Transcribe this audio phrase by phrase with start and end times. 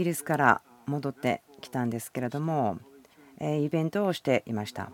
[0.00, 2.78] ギリスから戻ってきたんですけれども
[3.38, 4.90] イベントをしていました。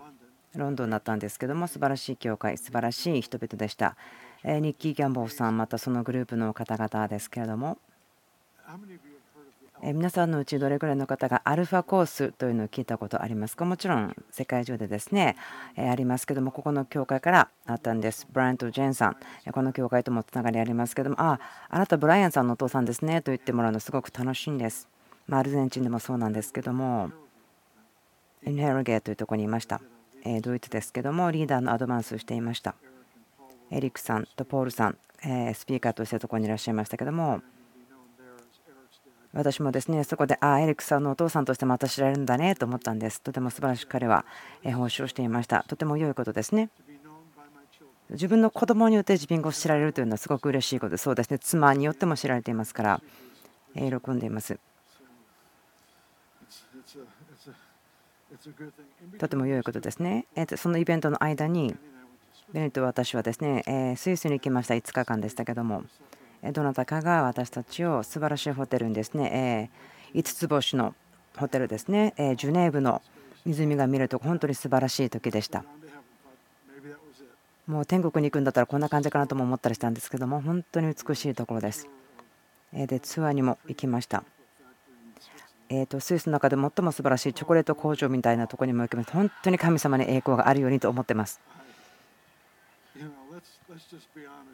[0.55, 3.95] ロンドンだったんですけども素晴らしい教会素晴らしい人々でした。
[4.43, 7.77] ニッキー・ギャンボーさんまたそのグループの方々ですけれども
[9.81, 13.63] 皆さんのうちどれくらいの方がアルファコースというのを聞いたことありますか？
[13.63, 15.35] もちろん世界中でですね
[15.77, 18.27] ありますけどもここの教会からあったんです。
[18.31, 19.17] ブライアント・ジェーンさん。
[19.51, 24.87] この教会ともつながりありますけどもあああなたブライアンさんのお父さんですねと言ってもらうのすごく楽しいんです。
[25.29, 27.11] アルゼンチンでもそうなんですけども
[28.45, 29.81] インヘルゲーというところにいました。
[30.41, 32.75] ドイツですけどもリーダーのアドバンスをしていました。
[33.71, 34.97] エリックさんとポールさん
[35.53, 37.41] スピーカーとしてそこにいらっしゃいましたけども
[39.33, 43.21] 私もですねそこでああエリックさんのお父さんとしてまた知られるんだねと思ったんです。
[43.21, 44.25] とても素晴らしく彼は
[44.63, 45.65] 奉仕をしていました。
[45.67, 46.69] とても良いことですね。
[48.09, 50.91] 自分の子供によって自分が知られるというのはすごく嬉しいこと。
[50.91, 51.39] でそうですね。
[51.39, 53.01] 妻によっても知られていますから
[53.75, 54.59] 喜んでいます。
[59.19, 61.75] とても良いことですねそのイベントの間に
[62.53, 65.83] ベネット私はですねスイスに行きました5日間でしたけども
[66.53, 69.71] どなたかが私たちを素晴らしいホテルにですね、
[70.13, 70.93] 5つ星の
[71.35, 73.01] ホテルですね、ジュネーブの
[73.45, 75.65] 湖が見ると本当に素晴らしい時でした。
[77.65, 81.89] もう天国に行くんだったらこんな感じかなとも思ったりしたんですけども本当に美しいところです。
[82.71, 84.23] でツアーにも行きました。
[85.69, 89.11] えー、とスイスの中で最も素晴らしいチョコレート工場みたいなところにも行きます。
[89.11, 91.41] 本当に神様に栄光があるようにと思ってます。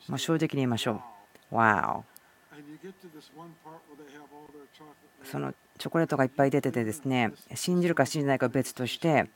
[0.07, 1.01] もう正直に言いましょ
[1.51, 1.55] う。
[1.55, 2.03] Wow
[5.23, 9.29] そのチョコレートがいっぱい出ててですね信じるか信じないか別として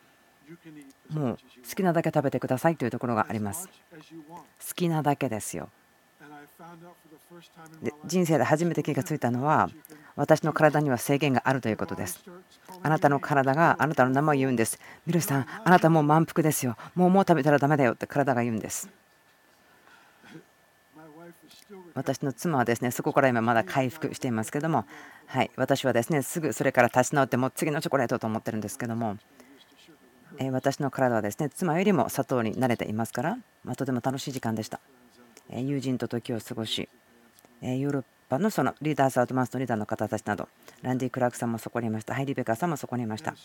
[1.10, 3.70] もう好きなだけ食べてくださいというところがあります。
[3.70, 5.70] 好きなだけですよ。
[5.70, 5.87] で
[8.06, 9.70] 人生で初めて気がついたのは
[10.16, 12.24] 私の体には制限があるということです。
[12.82, 14.80] あなたの体があなたの名前を言うんです。
[15.06, 16.76] ミルさんあなたもう満腹ですよ。
[16.96, 17.94] もうもう食べたらダメだよ。
[17.94, 18.90] って体が言うんです。
[21.94, 24.86] 私の妻はですねそこから今まだ回復していますけども、
[25.26, 29.18] はい、私はですねすぐそれから立ち直ってもう次のチョコレートと思ってるんですけども、
[30.38, 34.80] え私の体はですね妻よりも砂糖に慣れていますから、まとても楽しい時間でした。
[35.50, 36.90] 友人と時を過ごし、
[37.62, 40.48] ヨーロッパのそのリーダーズ・アウトマンスのリーダーの方たちなど、
[40.82, 43.36] ランディ・クラークさんもそこにいました、ハイリベカーさんもそこにいました。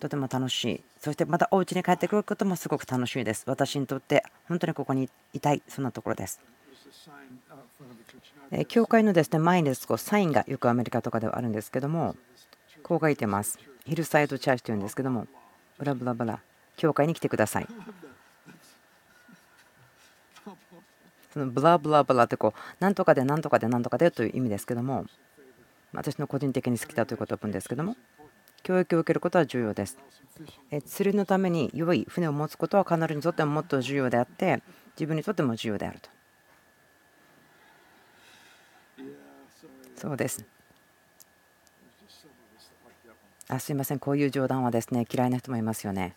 [0.00, 0.80] とても楽しい。
[1.00, 3.44] そしてまたお家に帰ってくることもすごく楽しいです。
[3.46, 6.40] 私にとって本当にここにいたい、そんなところです。
[8.68, 12.14] 教会のですね前にですこうサインがよくアメリカとかではあるんですけども
[12.82, 15.26] こう書いてますヒルサイドチャーチというんですけども
[15.78, 16.40] ブラブラブラ
[16.76, 17.66] 教会に来てください
[21.34, 25.04] そのブラブラブラってこうなんとかでなんとかでなんとかでという意味ですけども
[25.92, 27.96] 私の個人的に好きだということを言うんですけども
[28.62, 29.98] 教育を受けることは重要です
[30.86, 34.62] 釣りのために良い船を持つことは彼女にとってももっと重要であって
[34.96, 36.08] 自分にとっても重要であると
[39.96, 40.44] そうです。
[43.48, 46.14] あすいません、こういう冗談はですね嫌いな人もいますよね。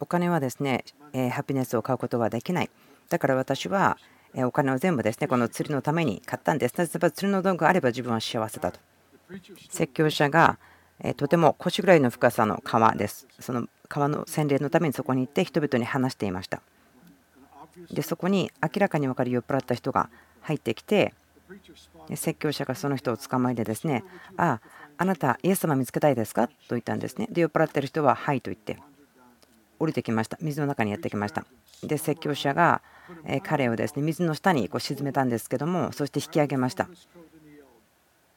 [0.00, 0.84] お金はですね、
[1.32, 2.70] ハピネスを買うことはできない。
[3.08, 3.98] だから私は
[4.36, 6.76] お金を全部ですねこの釣りのために買ったんです。
[6.76, 8.80] 例えば釣りの道具があれば自分は幸せだと。
[9.70, 10.58] 説教者が
[11.16, 13.26] とても腰ぐらいの深さの川です。
[13.40, 16.62] その川の洗礼のためにそこに行って人々に話していました。
[17.90, 20.08] でそこに明らかに分かる酔っ払った人が
[20.42, 21.12] 入ってきて
[22.14, 24.02] 説教者がその人を捕まえてですね、
[24.36, 24.60] ああ、
[24.96, 26.48] あなた、イエス様見つけたいですか？
[26.48, 27.28] と言ったんですね。
[27.30, 28.78] で、酔っ払ってる人は、はいと言って、
[29.84, 30.38] 降りてきました。
[30.40, 31.44] 水の中にやってきました。
[31.82, 32.82] で、説教者が
[33.42, 36.88] 彼をですね水の下にこう沈めたんですけども、そして引き上げました。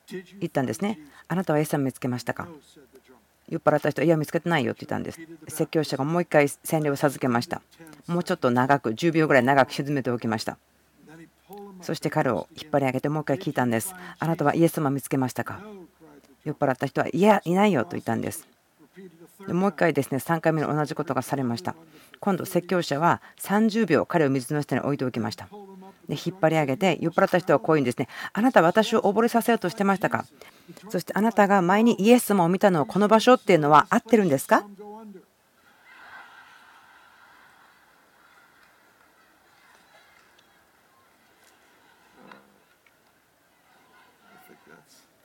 [0.09, 0.99] 言ったんですね。
[1.27, 2.47] あなたはイエス様見つけましたか？
[3.49, 5.19] 酔っ払った人はいや、見つけてないよって言ったんです。
[5.47, 7.61] 説教者がもう一回洗礼を授けました。
[8.07, 10.57] もうちょっと長く、10秒ぐらい長く沈めておきました。
[11.81, 13.95] そして彼を引っ張り上げてもう一回聞いたんです。
[14.19, 15.61] あなたはイエス様見つけましたか？
[16.43, 18.47] 酔っ払った人は、いや、いないよと言ったんです。
[19.45, 21.75] もう一回ですね、3回目の同じことがされました。
[22.19, 25.47] 今度、説教者は30秒彼を水の下に置いておきました。
[26.09, 30.25] で引っ張り上げて、酔っ払った人はこういうんですね、あなた私を溺れさせようとしてましたか？
[30.89, 34.65] そしてあなたが前にイエス様を見たのはこの場所っていうのは合ってるんですか？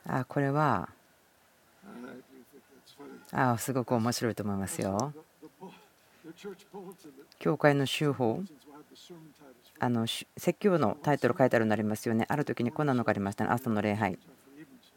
[0.04, 0.88] あこれは
[3.32, 5.12] あすごく面白いと思いますよ。
[7.38, 8.42] 教会の修法
[9.80, 12.26] あの説教のタイトル書いてあるのありますよね。
[12.28, 13.50] ある時にこんなのがありましたね。
[13.50, 14.18] 朝の礼拝。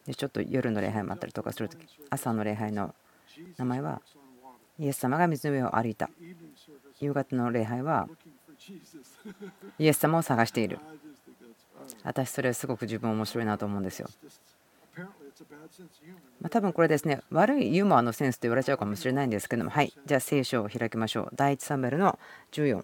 [0.06, 2.94] でちょっと夜の礼拝もあったりとかするとき朝の礼拝の
[3.58, 4.02] 名前は
[4.80, 6.10] イエス様が水の上を歩いた
[7.00, 8.08] 夕方の礼拝は
[9.80, 10.80] イエス様を探している
[12.04, 14.10] 私それすごく自分面白いなと思うんですよ
[16.42, 19.94] まあ、多分これですね悪いユーモアのセンスと言われちゃうかもしれないんですけどもはい。
[20.06, 21.30] じゃあ聖書を開きましょう。
[21.36, 22.18] 第1サムエルの
[22.52, 22.84] 14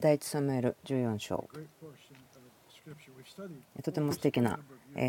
[0.00, 1.48] 第1サムエル14章。
[3.82, 4.58] とても素敵な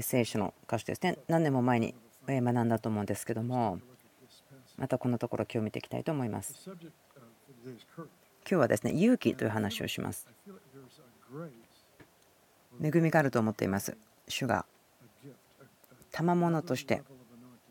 [0.01, 1.17] 聖書の歌詞ですね。
[1.27, 1.95] 何年も前に
[2.27, 3.79] 学んだと思うんですけども
[4.77, 6.69] またこのところ今日見ていきたいと思います。
[8.49, 10.27] 今日はですね勇気という話をします。
[12.81, 13.97] 恵みがあると思っています。
[14.27, 14.65] 主が
[16.11, 17.01] 賜物として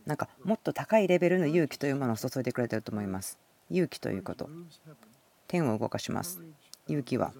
[0.06, 3.38] なんかもっと高いレベルの勇気というものを注いでくれていると思います。
[3.70, 4.48] 勇気ということ。
[5.46, 6.42] 天を動かします。
[6.88, 7.32] 勇気は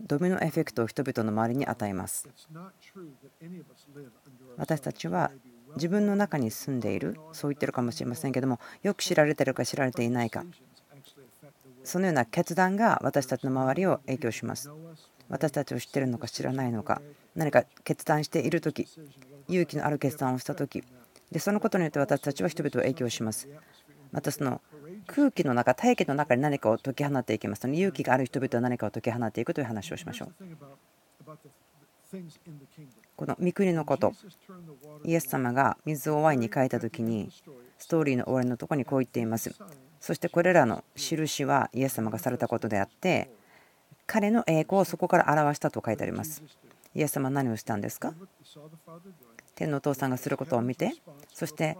[0.00, 2.28] ドミノエフェクトを人々の周りに与えます。
[4.56, 5.30] 私たちは
[5.76, 7.16] 自分の中に住んでいる。
[7.32, 10.44] そう言ってるかもしれませんけどもよく知られてるか知られていないか。
[11.86, 14.70] そのような決断が私たちの周りを影響します。
[15.28, 17.00] 私たちを知ってるのか知らないのか
[17.34, 18.86] 何か決断している時
[19.48, 20.84] 勇気のある決断をした時
[21.32, 23.48] でそのことによって私たちは人々を影響します。
[24.12, 24.60] またその
[25.06, 27.66] 空気の中大気の中に何かを解き放っていきます。
[27.66, 30.34] ので勇気がある人々は何かを解き放っていくという話をしましょう。
[33.16, 34.12] この御国のこと
[35.04, 37.30] イエス様が水をワインに変えた時に
[37.78, 39.54] ストーリーの終わりのところにこう言っています。
[40.06, 43.28] そしてこれらの印はイエス様がされたことであって
[44.06, 46.44] 彼の栄光をそこから表したと書いてあります
[46.94, 48.14] イエス様は何をしたんですか？
[49.56, 50.92] 天のお父さんがすることを見て
[51.34, 51.76] そして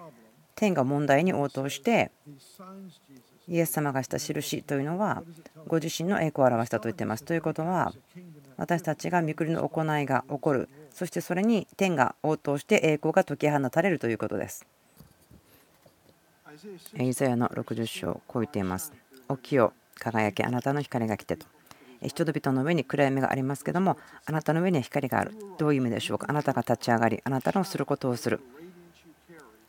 [0.57, 2.11] 天が問題に応答して
[3.47, 5.23] イエス様がした印というのは
[5.69, 7.23] ご自身の栄光を表したと言っています。
[7.23, 7.93] ということは
[8.57, 14.67] 私たちが御国の行いが起こるそしてそれに天が応答して栄光が解き放たれるということです。
[16.99, 18.93] イザヤの60章こう言っています。
[19.31, 21.47] 起きよ輝きあなたの光が来てと。
[22.03, 25.35] 人々の上に暗闇がありますけどもあなたの上には光がある。
[25.59, 26.27] どういう意味でしょうか？
[26.29, 28.41] あなたが立ち上がりあなたのすることをする。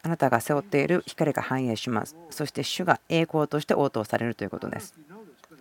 [0.04, 2.16] あなたが背負っている光が反映します。
[2.30, 4.94] そして主が栄光として応答されるということです。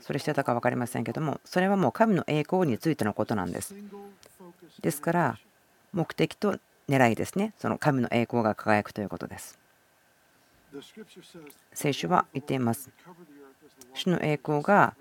[0.02, 3.74] それしてたか分かりませんけども、それはもう神の栄光についてのことなんです。
[4.80, 5.38] ですから、
[5.92, 6.58] 目的と
[6.88, 9.58] 狙いですね、その神の栄光が輝くということです。
[11.72, 12.90] 聖書は言っています。
[13.94, 14.94] 主の栄光が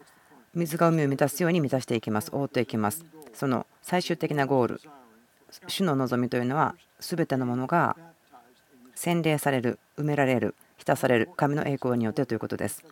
[0.54, 3.06] 水が海を満たすように満たしていきます、覆っていきます。
[3.34, 4.82] その最終的なゴール、
[5.68, 7.98] 主の望みというのは、全てのものが
[8.96, 12.84] 洗礼される、埋められる、浸される神の栄光によってということです。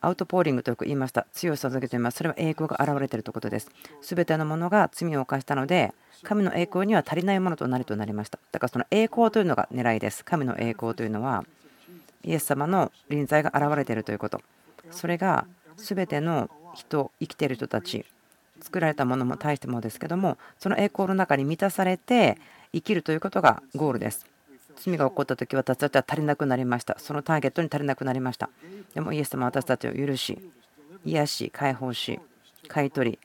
[0.00, 1.26] アウトポーリングとよく言いました。
[1.32, 2.18] 強さを授けています。
[2.18, 3.70] それは栄光が現れているということです。
[4.00, 5.92] すべてのものが罪を犯したので、
[6.22, 8.38] 神の栄光には足りないものとなりとなりました。
[8.52, 10.24] だからその栄光というのが狙いです。
[10.24, 11.44] 神の栄光というのは、
[12.24, 14.40] イエス様の臨在が現れているということ。
[14.90, 18.04] それがすべての人、生きている人たち、
[18.60, 22.38] 作られたものも大してもですけども、その栄光の中に満たされて
[22.72, 24.26] 生きるということがゴールです。
[24.78, 28.48] 罪が起こった時私たちは足りなくなりましたそのターゲットに足りなくなりました
[28.94, 30.38] でもイエス様は私たちを許し
[31.04, 32.20] 癒し解放し
[32.68, 33.18] 買い取り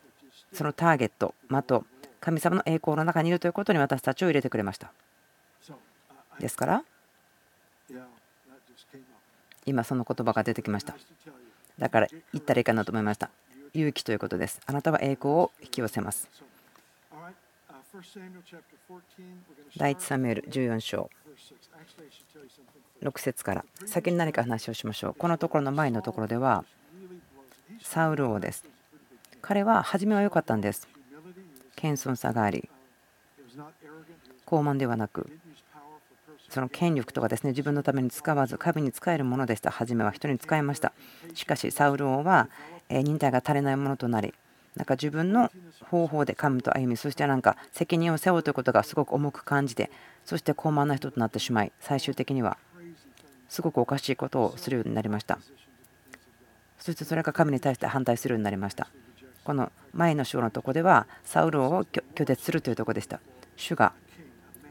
[0.51, 1.85] そのターゲットまと
[2.19, 4.91] 神様の栄光の中にいるということに私たちを入れてくれました
[6.39, 6.83] ですから
[9.65, 10.95] 今その言葉が出てきました。
[11.79, 13.29] だから言ったらいいかなと思いました。
[13.73, 14.61] 勇気ということです。
[14.65, 16.29] あなたは栄光を引き寄せます。
[19.77, 21.09] 第1サムエル14章。
[23.01, 23.65] 6節から。
[23.85, 25.15] 先に何か話をしましょう。
[25.15, 26.65] このところの前のところでは
[27.81, 28.65] サウル王です。
[29.41, 30.87] 彼は初めは良かったんです。
[31.75, 32.69] 謙遜さがあり
[34.45, 35.29] 高慢ではなく
[36.53, 39.71] その権力とかですね自分のために使わず神に使えるものでした。
[39.71, 40.93] 初めは人に使いました。
[41.33, 42.47] しかしサウル王は
[42.89, 44.35] 忍耐が足りないものとなり
[44.75, 45.51] なんか自分の
[45.89, 49.89] 方法で神と歩みそしてなんか責任を背負うということがすごく重く感じて
[50.25, 52.57] そして高慢な人となってしまい最終的には
[53.49, 55.39] すごくおかしいことをするようになりました。
[56.77, 58.89] そしてそれが神に対して反対するようになりました。
[59.43, 63.19] この前の章のとこではサウル王を拒絶するというところでした。
[63.55, 63.93] 主が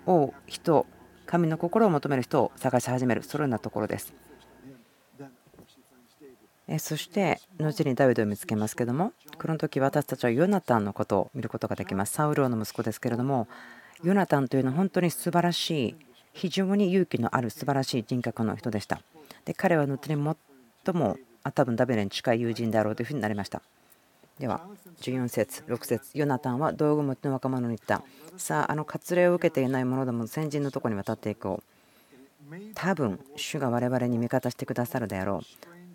[0.06, 0.86] 王人
[1.26, 4.12] 神の心を求める人を探し始めるそのようなところです。
[6.78, 12.12] そして後にダビデを見つけますけどもこの時私たちはヨナタンのことを見ることができます。
[12.12, 13.46] サウル王の息子ですけれども
[14.02, 15.96] ヨナタンというのは本当に素晴らしい
[16.32, 19.02] 非常に勇気のある素晴らしい人格の人でした。
[19.44, 20.36] で彼は後に
[20.84, 23.60] 最もあ多分ダビデに近い友人であろうというふうになりました。
[24.38, 24.62] では
[25.00, 28.02] 14節6節ヨナタンは道具持ちの若者に言った。
[28.36, 31.62] さああの割礼を受けていない者ども先人のところに渡っていこ
[32.50, 32.54] う。
[32.74, 35.46] 多分主が我々に味方してくださるであろう。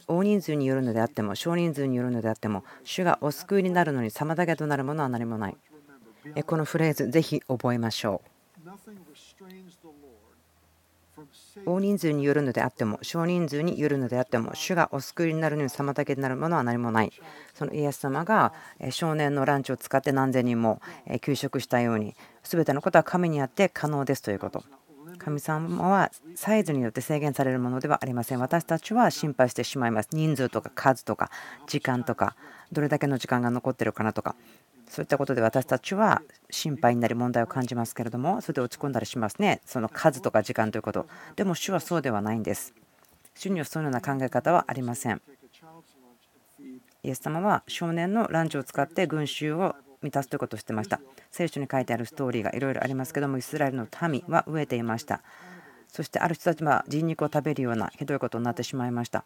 [0.08, 5.58] 大人数によるのであっても少人数によるのであっても主がお救いになるのに妨げとなるものは何もない。
[6.46, 8.29] このフレーズぜひ覚えましょう。
[11.65, 17.12] 大人数によるのであっても少人数によるのであっても主がお救いになるのに妨げになるものは何もない。
[17.53, 18.53] そのイエス様が
[18.91, 20.81] 少年のランチを使って何千人も
[21.21, 24.63] 給食したように全てのことは神にあって可能ですということ。
[25.17, 28.39] 神様はサイズによって制限されるものではありません。
[28.39, 30.09] 私たちは心配してしまいます。
[30.12, 31.31] 人数とか数とか
[31.67, 32.36] 時間とか
[32.71, 34.36] どれだけの時間が残ってるかなとか。
[34.89, 39.62] そういったことで私たちは心配になり問題を感じますけれどもそれで落ち込んだりしますね。
[39.65, 41.08] その数とか時間ということ。
[41.36, 42.74] でも主はそうではないんです。
[43.36, 45.22] 主にはそのような考え方はありません。
[47.03, 51.00] イエス様は少年のランチを使って群衆を満たすということをしてました。
[51.32, 55.22] 聖書に書いてあるストーリーがいろいろありますけどもイスラエルの民は飢えていました。
[55.88, 59.24] そしてある人たちは人肉を食べるようなひどいことになってしまいました。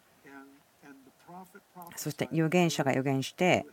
[1.96, 3.66] そして預言者が預言して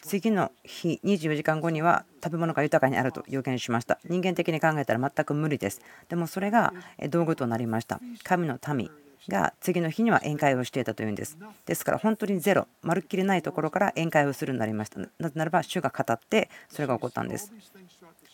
[0.00, 3.98] 次の日24時間後には食べ物が豊かにあると予言しました。
[4.04, 5.80] 人間的に考えたら全く無理です。
[6.08, 6.72] でもそれが
[7.10, 8.00] 道具となりました。
[8.22, 8.90] 神の民
[9.28, 11.38] が次の日には宴会をしていたというんです。
[11.66, 15.00] ですから本当にゼロまるっきりないところから宴会をするになりました。
[15.00, 17.52] なぜならば主が語ってそれが起こったんです。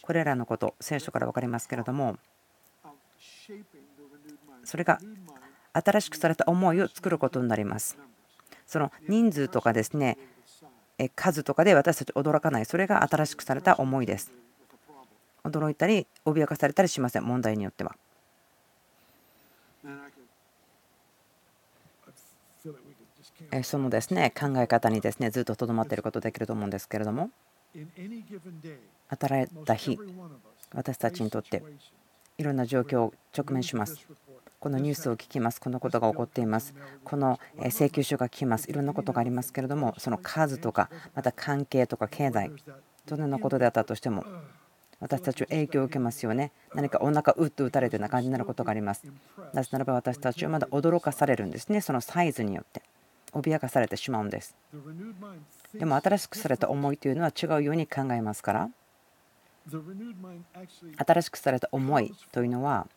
[0.02, 2.16] これらのこと聖書から分かりますけれども
[4.64, 4.98] それが
[5.72, 7.98] 新しくされた思いを作ることになります。
[8.66, 10.18] その人数とかですね
[11.14, 12.64] 数とかで私たち驚かない。
[12.64, 14.32] それが新しくされた思いです。
[15.44, 17.24] 驚いたり脅かされたりしません。
[17.24, 17.96] 問題によっては。
[23.62, 27.30] そのですね考え方にですねずっととどまっていることできると思うんですけれども。
[29.10, 29.98] 与えた日
[30.72, 31.62] 私たちにとって
[32.38, 34.06] いろんな状況を直面します。
[34.60, 36.74] このニュースを聞きます、このことが起こっています、
[37.04, 37.38] この
[37.70, 42.50] 請求書が来ます、いろんなことがありますけれども、その数とか、また関係とか経済、
[43.06, 44.24] どのようなことであったとしても、
[45.00, 46.50] 私たちは影響を受けますよね。
[46.74, 49.04] 何かお腹うっと打たれるような感じになることがあります。
[49.52, 52.82] なぜならば私たちはまだ驚かされるんですね、そのサイズによって。
[53.32, 54.56] 脅かされてしまうんです。
[55.74, 58.70] でも新しくされた思いというのは違うように考えますから、
[61.06, 62.88] 新しくされた思いというのは、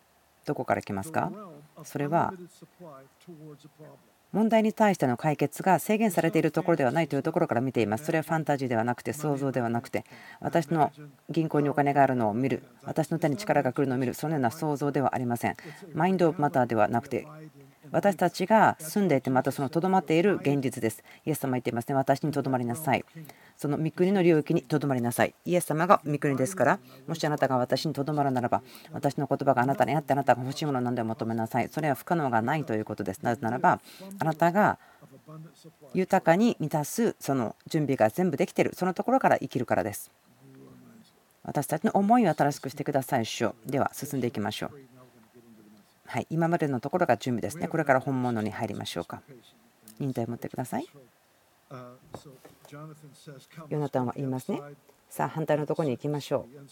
[0.45, 1.31] どこから来ますか？
[1.83, 2.33] それは
[4.31, 8.05] 問題に対しての解決が制限されているところではないというところから見ています。
[8.05, 10.05] それはファンタジーではなくて想像ではなくて
[10.39, 10.91] 私の
[11.29, 12.63] 銀行にお金があるのを見る。
[12.83, 14.13] 私の手に力が来るのを見る。
[14.13, 15.57] そのような想像ではありません。
[15.93, 17.27] マインド・オブ・マターではなくて
[17.91, 21.03] 私たちが住んでいてまたそのとどまっている現実です。
[21.25, 21.95] イエス様言っていますね。
[21.95, 23.03] 私にとどまりなさい。
[23.57, 25.35] その御国の領域にとどまりなさい。
[25.45, 31.69] イエス様が御国ですから、もしあなたが私にとどまるならば、私の言葉があなたにあってあなたが欲しいものを何でも求めなさい。
[31.69, 33.19] それは不可能がないということです。
[33.23, 33.81] なぜならば、
[34.19, 34.79] あなたが
[35.93, 40.11] 豊かに満たすその準備が全部できている、そのところから生きるからです。
[41.43, 43.55] 私たちの思いを新しくしてください、主よ。
[43.65, 45.00] では、進んでいきましょう。
[46.11, 47.69] はい、今までのところが準備ですね。
[47.69, 49.21] これから本物に入りましょうか。
[49.97, 50.85] 忍耐を持ってください。
[53.69, 54.61] ヨナタンは言いますね。
[55.09, 56.67] さあ、反対のところに行きましょう。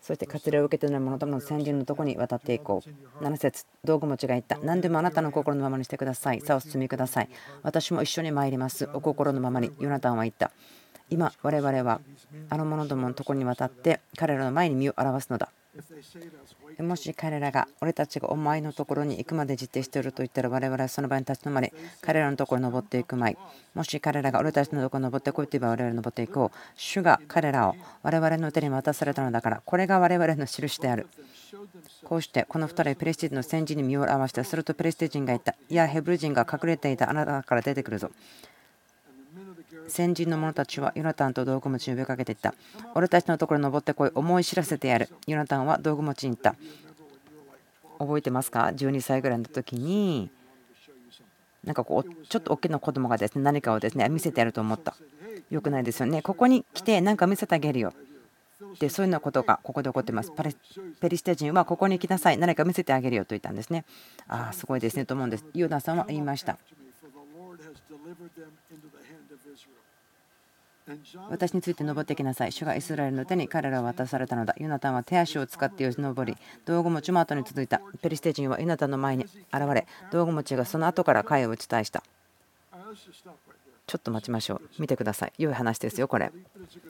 [0.00, 2.82] そして割礼を受けてい者ともの先人のところに渡っていこ
[3.20, 3.22] う。
[3.22, 4.56] 7節道具持ちが言った。
[4.62, 6.40] 何でもあなたの心のままにしてください。
[6.40, 7.28] さあ、お進みください。
[7.62, 8.88] 私も一緒に参ります。
[8.94, 9.70] お心のままに。
[9.78, 10.52] ヨナタンは言った。
[11.10, 12.00] 今、我々は
[12.48, 15.52] あの者どものところに渡って彼らの前に身を表すのだ。
[16.78, 23.36] もし彼らが俺たちがお前のところに行くまで実定していると言ったら我々はその場に立ち止まり彼らのところに登っていく前
[23.74, 31.08] もし彼らが俺たちのところに登ってこいと言えば我々登っていこう主が彼らを我々の手に渡されたのだからこれが我々の印である。
[32.04, 35.54] こうしてこの2人ペレステ人の戦時に身を合わせたするとペレステ人が言った。
[35.68, 38.10] いやヘブル人が隠れていたあなたから出てくるぞ。
[39.88, 42.54] 先人の者たちはヨナタンと道具持ちに呼びかけていった。
[42.94, 45.08] 俺たちのところに登ってこい、思い知らせてやる。
[45.26, 46.54] ヨナタンは道具持ちに言った。
[47.98, 50.30] 覚えてますか ?12 歳ぐらいの時に、
[51.64, 54.96] なんかこう、ちょっと大きな子供がですね、何かをですね、見せてやると思った。
[55.50, 56.22] よくないですよね。
[56.22, 57.92] ここに来て何か見せてあげるよ。
[58.78, 60.32] でそういうようなことがここで起こっています。
[61.00, 63.84] ペリシテ人はここに来なさい、何か見せてあげるよと言ったんですね。
[64.26, 65.44] ああ、すごいですねと思うんです。
[65.54, 66.56] ユダさんは言いました。
[71.30, 72.52] 私について登ってきなさい。
[72.52, 74.54] 主がイスラエルの手に彼らを渡されたのだ。
[74.58, 76.36] ユナタンは手足を使ってよじ登り、
[76.66, 77.80] 道具持ちも後に続いた。
[78.02, 79.34] ペリシテ人はユナタンの前に現
[79.74, 82.02] れ、道具持ちがその後から会を打ち返した。
[83.86, 84.62] ちょっと待ちましょう。
[84.78, 85.32] 見てください。
[85.38, 86.32] 良い話ですよ、これ。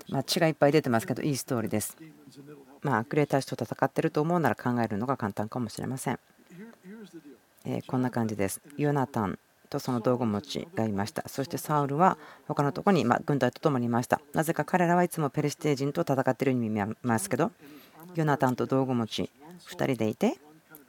[0.08, 1.96] まあ、血がいっぱい出てますけど、いいストーリーです。
[2.82, 6.18] まあ、悪霊たちと戦ってると思うなら考えるのが簡単かもしれません。
[7.64, 8.60] えこんな感じです。
[8.76, 9.38] ヨナタン
[9.74, 11.28] とその道具持ちがいました。
[11.28, 12.16] そしてサウルは
[12.46, 14.20] 他のところにま軍隊と共にいました。
[14.32, 17.50] なぜか彼らはいつもペリシテ人と戦っているように見えますけど、
[18.14, 19.30] ヨナタンと道具持ち
[19.68, 20.38] 2人でいて、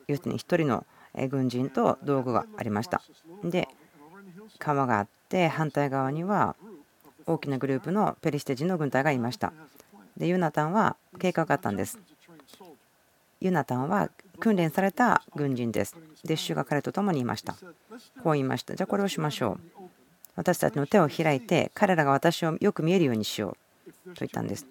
[0.07, 0.85] 要するに1人の
[1.29, 3.01] 軍人と道具がありました。
[3.43, 3.67] で、
[4.59, 6.55] 川があって反対側には
[7.25, 9.51] 大きなグループのペリシテ人の軍隊がいました。
[10.15, 11.97] で、ユナタンは計画があったんです。
[13.41, 15.95] ユナタンは訓練された軍人です。
[16.23, 17.53] で、主が彼と共にいました。
[18.23, 18.75] こう言いました。
[18.75, 19.81] じゃあこれをしましょう。
[20.35, 23.55] 私たちの手を開いて、彼らが私をよく見えるようにしよ
[24.05, 24.65] うと言ったんです。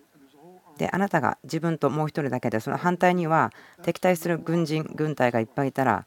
[0.76, 3.52] で、あなたが自分ともう一人だけで、その反対には
[3.82, 6.04] 敵対する軍人、軍隊がいっぱいいたら、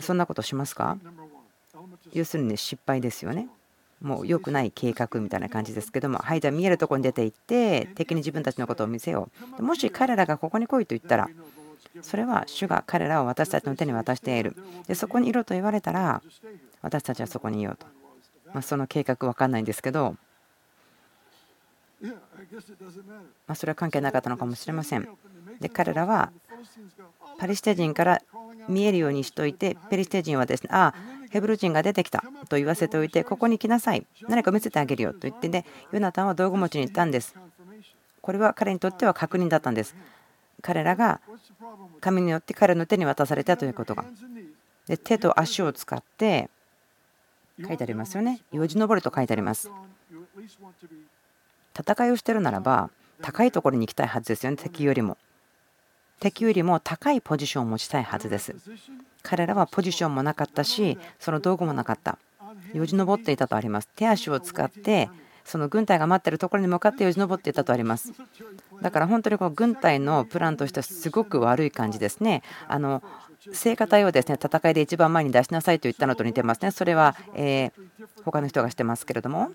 [0.00, 0.98] そんなことしますか？
[2.12, 3.48] 要するに失敗ですよね。
[4.00, 9.62] もう良くない計画みたいな感じですけども、はい、じゃあ見えるとこに出て行って、敵に自分たちのことを見せよう。
[9.62, 11.30] もし彼らがここに来いと言ったら、
[12.00, 14.56] それは主が彼らを私たちの手に渡している。
[14.86, 16.22] でそこにいろと言われたら、
[16.80, 17.86] 私たちはそこにいようと。
[18.54, 20.16] まあ、その計画分かんないんですけど、
[23.46, 25.08] まそれは関係なかったのかもしれません。
[25.60, 26.32] で彼らは
[27.38, 28.22] パリステ人から
[28.68, 30.94] 見えるようにしといて、ペリシテ人はですね、ああ、
[31.30, 37.34] ヘブル人が出てきたと言わせておいて、ここに来なさい、何か見せてあげるよと言ってね、ヨナタンは道具持ちに行ったんです。
[38.20, 39.96] これは彼にとっては確認だったんです。
[40.62, 41.20] 彼らが
[42.00, 44.04] 神によって彼の手に渡されたということが。
[44.86, 46.50] で手と足を使って
[47.64, 48.40] 書いてありますよね。
[48.52, 49.70] よじ登りと書いてあります。
[51.78, 52.90] 戦いをしてるならば
[53.20, 55.16] 高いところに行きたいはずですよね、敵よりも。
[56.20, 58.54] 敵よりも高いポジションを持ちたいはずです。
[59.22, 62.18] 彼らはポジションもなかったし、その道具もなかった。
[62.74, 63.88] よじ登っていたとあります。
[63.96, 65.08] 手足を使って
[65.44, 68.12] その軍隊が待ってるところに向かってよじ登っていたとあります。
[68.82, 72.42] だから本当にこう軍隊のプランとしてはすごく悪い感じですね。
[72.68, 73.02] あの
[73.52, 76.70] 聖歌隊をですね戦いで一番前に出しなさいと言ったのと似てますね。
[76.70, 77.72] それは、え
[78.24, 79.50] 他の人がしてますけれども、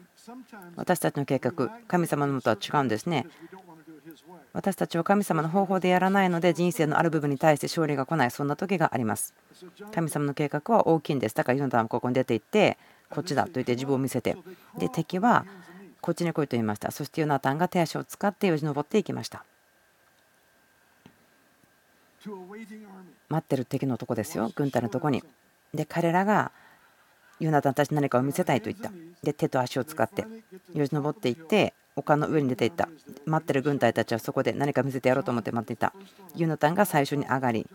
[0.76, 3.28] 私たちの計画、神様のもとは違うんですね。
[4.54, 9.36] 私たちは神様の方法でやらないので人生のある部分に対して勝利が来ないそんな時があります
[9.94, 12.78] 神様の計画は大きいんですだからヨナタンはここに出て行って
[13.10, 14.36] こっちだと言って自分を見せて
[14.78, 15.46] で敵は
[16.08, 16.90] こっちに来いと言いました。
[16.90, 19.44] そしてヨナタンが手足を使ってよじ登っていきました。
[23.28, 24.50] 待ってる敵のとこですよ。
[24.56, 25.22] 軍隊のとこに。
[25.74, 26.54] で彼らが
[27.42, 28.90] ヨナタンたち何かを見せたいと言った。
[29.22, 30.26] で手と足を使って
[30.74, 32.88] よじ登っていって丘の上に出ていった。
[33.26, 35.92] 待ってる軍隊たちはそこで何か見せてやろうと思って待っていた。
[36.38, 37.68] ヨナタンが最初に上がり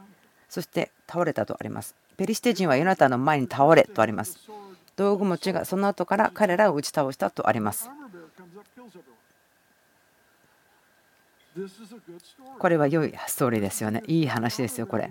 [0.49, 1.95] そして倒れたとあります。
[2.17, 4.39] ペリシテ人はヨナタンの前に倒れとあります。
[4.97, 7.91] 道具持ちがその後から彼らを打ち倒したとあります。
[12.59, 14.03] これは良いストーリーですよね。
[14.07, 15.11] いい話ですよ、これ。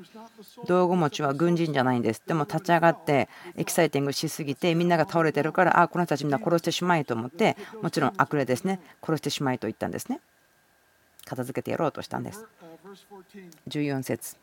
[0.67, 2.23] 道具持ちは軍人じゃないんです。
[2.25, 10.19] でも立ち上がってエキサイティングしすぎてみんなが倒れてるからああこの人たちみんな殺してしまえと思ってもちろん悪霊ですね殺してしまいと言ったんですね。
[11.25, 12.45] 片付けてやろうとしたんです。
[13.67, 14.37] 14節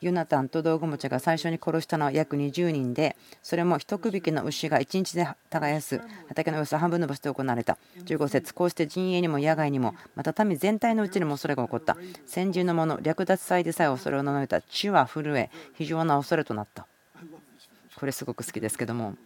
[0.00, 7.78] ユナタンと道具持ちが最初に殺したのは約20人で、それも一区引きの牛が1日で耕す畑のおよそ半分の場所で行われた。
[8.04, 11.96] 15節こうして陣営にも野外にも、また民全体のうちにもそれが起こった。
[12.26, 14.62] 先人の者、略奪祭でさえ恐れを名乗れた。
[14.62, 16.86] 地は震え、非常な恐れとなった。
[17.96, 19.16] これすごく好きですけども。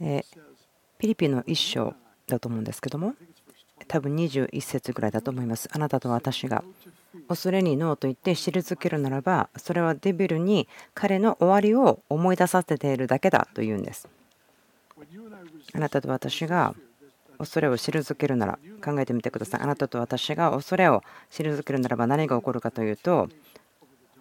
[0.00, 0.24] え
[0.98, 1.94] ピリピンの一章
[2.26, 3.14] だと思うんですけども
[3.88, 5.68] 多分21節ぐらいだと思います。
[5.72, 6.62] あなたと私が
[7.28, 14.08] 恐れにノーと言って退けるならばそれはデビルに彼の終わりを思い出させているだけだというんです。
[15.74, 16.74] あなたと私が
[17.38, 19.60] 恐れを退けるなら考えてみてください。
[19.62, 23.28] あなたと私が恐れを退けるならば何が起こるかというと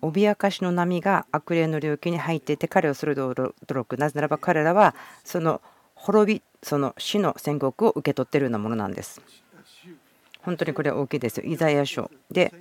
[0.02, 5.62] 脅かしの波が悪霊の領域に入っていて彼をそれで驚くなぜならば彼らはその
[5.96, 9.22] 滅びその死の宣告を受け取っているようなものなんです。
[10.48, 11.44] 本当にこれは大きいですよ。
[11.46, 12.54] イザヤ書で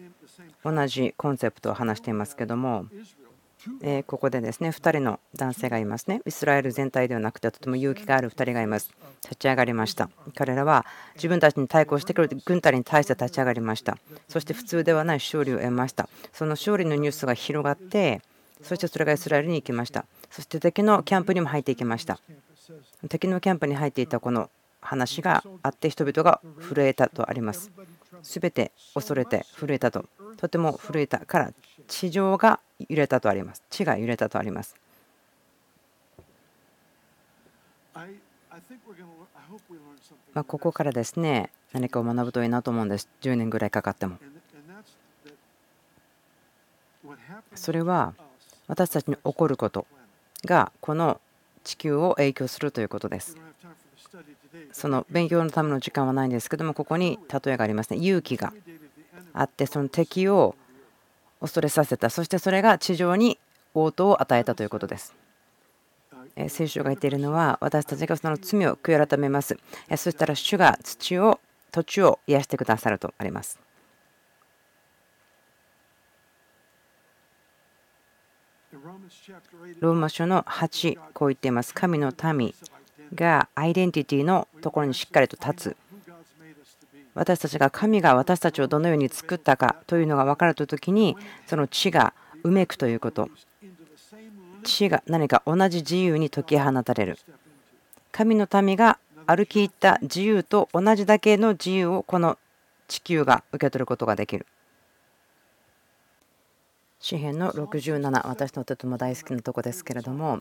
[0.65, 2.87] 同じコンセプトを話していますけども、
[3.81, 6.21] えここでですね2人の男性がいますね。
[6.27, 8.91] イスラエル全体ではなくてとても勇気がある2人がいます。
[9.23, 10.11] 立ち上がりました。
[10.35, 13.99] 彼らは自分たちに対抗してくる軍隊に対して立ち上がりました。
[14.29, 16.09] そして普通ではない勝利を得ました。
[16.33, 18.21] その勝利のニュースが広がって、
[18.63, 20.07] そしてそれがイスラエルに行きました。
[20.29, 22.19] そして敵のキャンプにも入っていきました。
[23.09, 24.51] 敵のキャンプに入っていたこの
[24.87, 27.71] 話があって人々が震えたとあります。
[28.23, 30.07] すべて恐れて震えたと。
[30.37, 31.53] とても震えたから
[31.89, 33.63] 地上が揺れたとあります。
[33.69, 34.77] 地が揺れたとあります。
[40.35, 43.09] まあここからですね何かを学ぶといいなと思うんです。
[43.23, 44.19] 10年ぐらいかかっても。
[47.55, 48.15] それは
[48.67, 49.87] 私たちに起こること
[50.45, 51.21] がこの
[51.65, 53.37] 地球を影響するということです。
[54.73, 57.99] その勉強のための時間はないんですけどもここに例えがありますね。
[57.99, 58.53] 勇気が
[59.33, 60.55] あってその敵を
[61.41, 62.11] 恐れさせた。
[62.11, 63.39] そしてそれが地上に
[63.75, 65.15] 応答を与えたということです。
[66.49, 69.57] 聖書が言っているのは私たちがその罪を悔い改めます。
[69.97, 71.41] そしたら主が土を
[71.73, 73.59] 土地を癒してくださるとあります。
[79.81, 81.73] ローマ書の8こう言っています。
[81.73, 82.55] 神の民
[83.15, 85.77] がアイデンティティのところにしっかりと立つ。
[87.15, 91.17] 私たちが神が私たちをどのように作ったかというのが分かるときに
[91.47, 93.31] その地がうめくということ。
[94.63, 97.19] 地が何か同じ自由に解き放たれる。
[98.13, 102.39] 神の民が歩き入った自由と同じだけの自由をこの
[102.87, 104.47] 地球が受け取ることができる。
[107.01, 110.41] 詩篇の67私のとても大好きなとこですけれども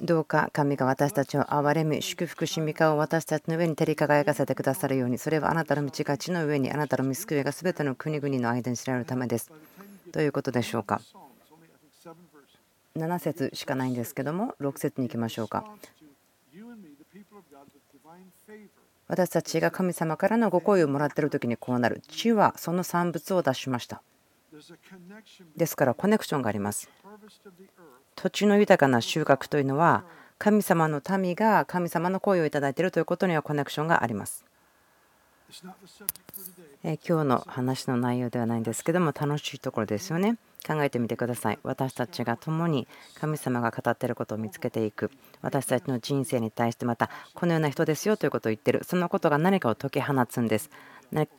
[0.00, 9.50] どうか神が私たちを憐れみ祝福しみかを私たちの上に照り輝かせてくださるようにそれはあなたの道が地の上にあなたの見救いが全ての国々の間に知られるためです。
[10.12, 11.00] ということでしょうか。
[12.96, 15.64] 7節しかないんですけども6節に行きましょうか。
[19.08, 22.02] 私たちが神様からのご好意をもらっている時にこうなる。
[22.08, 24.02] 地はその産物を出しました。
[25.56, 26.88] ですからコネクションがあります。
[28.16, 30.04] 土地の豊かな収穫というのは
[30.38, 34.44] 神様の民が神様の声をいただいているということにはコネクションがあります。
[35.62, 40.38] 今日の話の内容ではないんですけども楽しいところですよね。
[40.66, 41.58] 考えてみてください。
[41.62, 42.86] 私たちが共に
[43.18, 45.10] 神様が語っていることを見つけていく。
[45.42, 48.84] 私たちの人生に対してまたこのような人ですよということを言ってる。
[48.84, 50.70] そのことが何かを解き放つんです。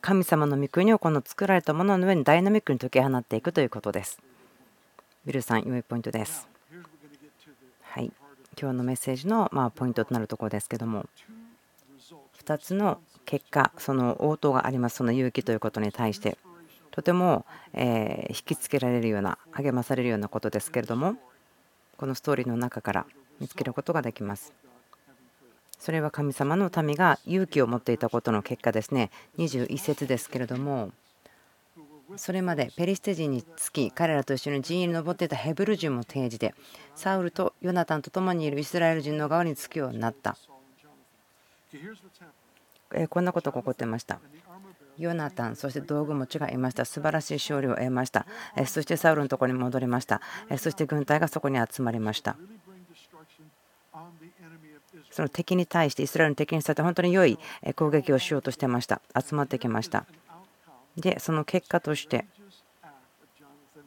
[0.00, 4.20] 神様の御国をこの作られたものの上にダイナミックに解き放っていくということです。
[5.24, 6.51] ビルさん良いポイントです。
[7.92, 8.10] はい。
[8.58, 11.04] 今日のメッセージのまポイントとなるところですけども
[12.42, 14.96] 2つの結果その応答があります。
[14.96, 16.38] その勇気ということに対して
[16.90, 21.16] とてもえ引きつけられるような励まされるようなことですけれども
[21.98, 23.06] このストーリーの中から
[23.40, 24.54] 見つけることができます。
[25.78, 29.10] それは神様の民が勇気を持っていたことの結果ですね。
[29.36, 30.92] 21節ですけれども
[32.16, 36.54] それまでペリシテ人につき彼らと一緒に陣営に登っていたヘブル人も定時で
[36.94, 40.36] サウルとヨナタンと共にいるイスラエル人の側につくようになった
[43.08, 44.20] こんなことが起こってました。
[44.98, 46.84] ヨナタン、そして道具持ちがいました。
[46.84, 48.26] 素晴らしい勝利を得ました。
[48.66, 50.20] そしてサウルのところに戻りました。
[50.58, 52.36] そして軍隊がそこに集まりました。
[55.10, 57.38] その敵に対して、イスラエルの敵に対して本当に良い
[57.74, 59.00] 攻撃をしようとしてました。
[59.18, 60.04] 集まってきました。
[60.96, 62.26] で、その結果として、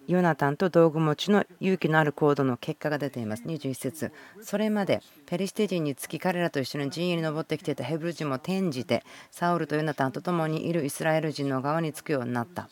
[0.08, 3.44] ヨナタンと道具持ちの勇気のある行動の結果が出ています。
[3.44, 12.70] 21節それまでペリシテ人につき彼らと一緒に陣営に登ってきていたヘブル人も転じてサウルとヨナタンと共にいるイスラエル人の側につくようになった。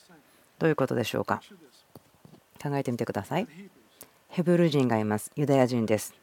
[0.60, 1.42] どういうことでしょうか？
[2.62, 3.48] 考えてみてください。
[4.30, 5.32] ヘブル人がいます。
[5.36, 6.14] ユダヤ人です。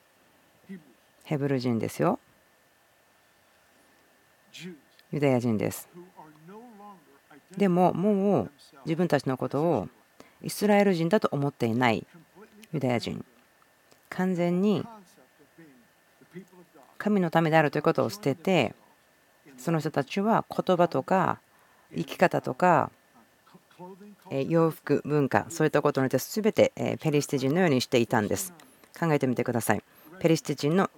[1.24, 2.20] ヘブル人ですよ。
[5.10, 5.88] ユダヤ人です。
[7.56, 8.50] でももう
[8.86, 9.88] 自分たちのことを
[10.42, 12.06] イスラエル人だと思っていない
[12.72, 13.24] ユダヤ人。
[14.08, 14.84] 完全に
[16.98, 18.74] 神のためであるということを捨てて
[19.56, 21.40] その人たちは言葉とか
[21.94, 22.90] 生き方とか
[24.48, 28.52] 洋服文化そういったことによって全てペリシテ人のようにしていたんです。
[28.98, 29.82] 考えてみてください。
[30.18, 30.90] ペリシテ人の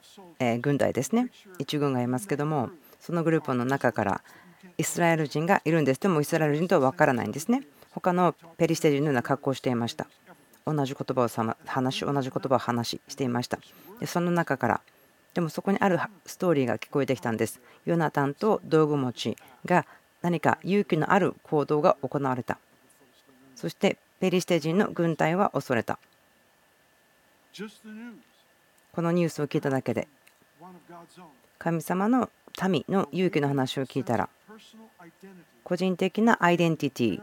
[0.60, 1.28] 軍隊ですね。
[1.58, 4.22] 一軍がいますけどもそのグループの中から
[4.78, 6.00] イスラエル人がいるんです。
[6.00, 7.62] でもイスラエル人とは分からないんですね。
[7.90, 10.06] 他のペリシテ人のような格好をしていました。
[10.64, 13.58] 同じ言葉を話し同じ言葉を話していました。
[14.00, 14.80] でその中から
[15.34, 17.60] でもそこにあるストーリーが聞こえてきたんです。
[17.84, 19.86] ヨナタンと道具持ちが
[20.20, 22.58] 何か勇気のある行動が行われた。
[23.56, 25.98] そしてペリシテ人の軍隊は恐れた。
[28.92, 30.08] このニュースを聞いただけで
[31.58, 32.30] 神様の
[32.68, 34.28] 民の勇気の話を聞いたら
[35.64, 37.22] 個人的なアイデンティティ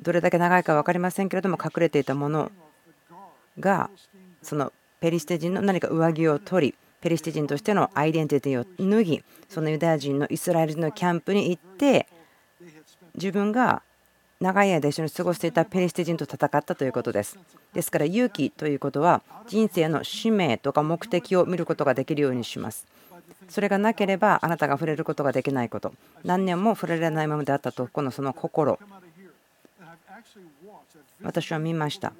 [0.00, 2.50] どれだけ長いか分かりませんけれども隠れていたもの
[3.58, 3.90] が
[4.42, 12.06] そのペリシテ人の何か上着を取りペリシテ人としてのアイデンティティを脱ぎそのユダヤ人のイスラエル人のキャンプに行って
[13.14, 13.82] 自分が
[14.40, 17.38] 長い間一緒に過ごしていたペリシテ人と戦ったということです。
[17.74, 22.86] ですから勇気ということは人生の使命とか目的を見ることができるようにします。
[23.50, 25.92] それがなければあなたが触れることができないこと、
[26.24, 28.78] 何年も触れられないままであったと、このその心、
[31.22, 32.12] 私は見ました。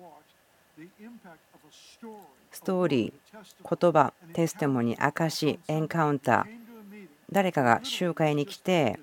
[2.50, 8.98] ストーリー、言葉、テステモニー、証、エンカウンター、誰かが集会に来て、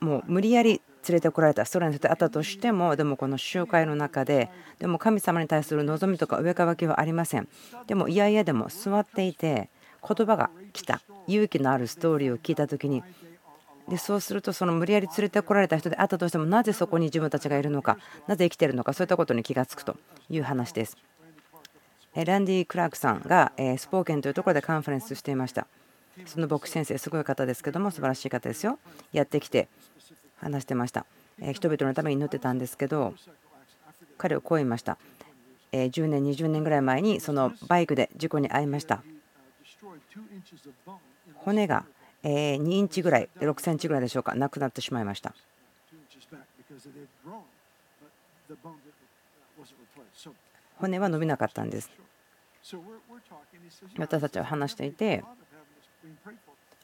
[0.00, 1.64] もう無理やり連れてこられた。
[1.64, 7.48] ストレントであったとしてもでもこの集会の中ででも神様に対する望みとか上かわきはありません。
[7.86, 9.68] でもいやいやでも座っていて
[10.06, 11.00] 言葉が来た。
[11.26, 13.02] 勇気のあるストーリーを聞いた時に。
[13.88, 17.98] でそうするとその無理やり連れてこられた人であったとしてもなぜそこに自分たちがいるのか。
[18.26, 18.92] なぜ生きているのか。
[18.92, 19.96] そういったことに気がつくと。
[20.30, 20.96] いう話です。
[22.14, 25.66] ランディ・クラークさんがスポーケンというところでカンファレンスしていました。
[26.26, 28.78] その牧師先生すごい方ですけども素晴らしい方ですよ。
[29.12, 29.68] やってきて
[30.36, 31.06] 話してました。
[31.52, 33.14] 人々のために祈ってたんですけど、
[34.16, 34.96] 彼をこう言いました。
[35.72, 39.02] 10年、20年ぐらい前にそのバイクで事故に遭いました。
[41.36, 41.84] 骨が
[42.22, 45.34] 2インチぐらい、6センチぐらいでしょうか、なくなってしまいました。
[50.76, 51.90] 骨は伸びなかったんです。
[53.98, 55.22] 私たちは話していて、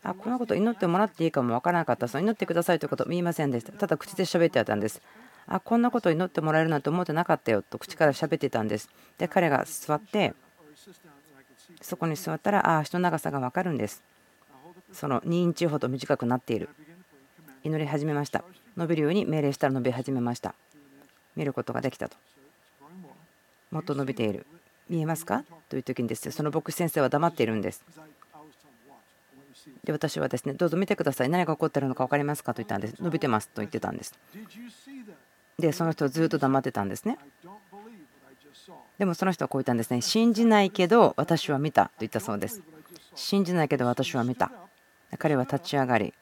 [0.03, 2.09] あこのこと祈ってもらっていいかも分からなかった。
[2.09, 3.73] その祈ってくださいということを言いませんでした。
[3.73, 5.03] ただ口で喋ってやったんです。
[5.47, 8.89] あこんなこと祈ってもらえるなんて思ってなかったよと口から喋ってたんです。
[9.19, 10.35] で彼が座って
[11.81, 14.03] そこに座ったらああ人の長さが分かるんです。
[14.93, 16.69] その2インチほど短くなっている。
[17.63, 18.45] 祈り始めました。
[18.77, 20.55] 伸びるように命令したら伸び始めました。
[21.37, 22.17] 見ることができたと。
[23.71, 24.47] もっと伸びている。
[24.89, 25.45] 見えますか？
[25.69, 27.85] という時にですねその牧師先生は黙っているんです。
[29.85, 31.29] で私はですねどうぞ見てください。
[31.29, 32.55] 何が起こってるのか分かりますか？
[32.55, 32.95] と言ったんです。
[33.01, 33.49] 伸びてます。
[33.49, 34.19] と言ってたんです。
[35.59, 37.19] でその人はずっと黙ってたんですね。
[39.01, 40.03] でもその人はこう言ったんですね。
[40.03, 42.61] 信じないけど私は見たと言ったそうです。
[43.15, 44.53] 信じないけど私は見た。
[45.19, 46.13] 彼は立ち上がり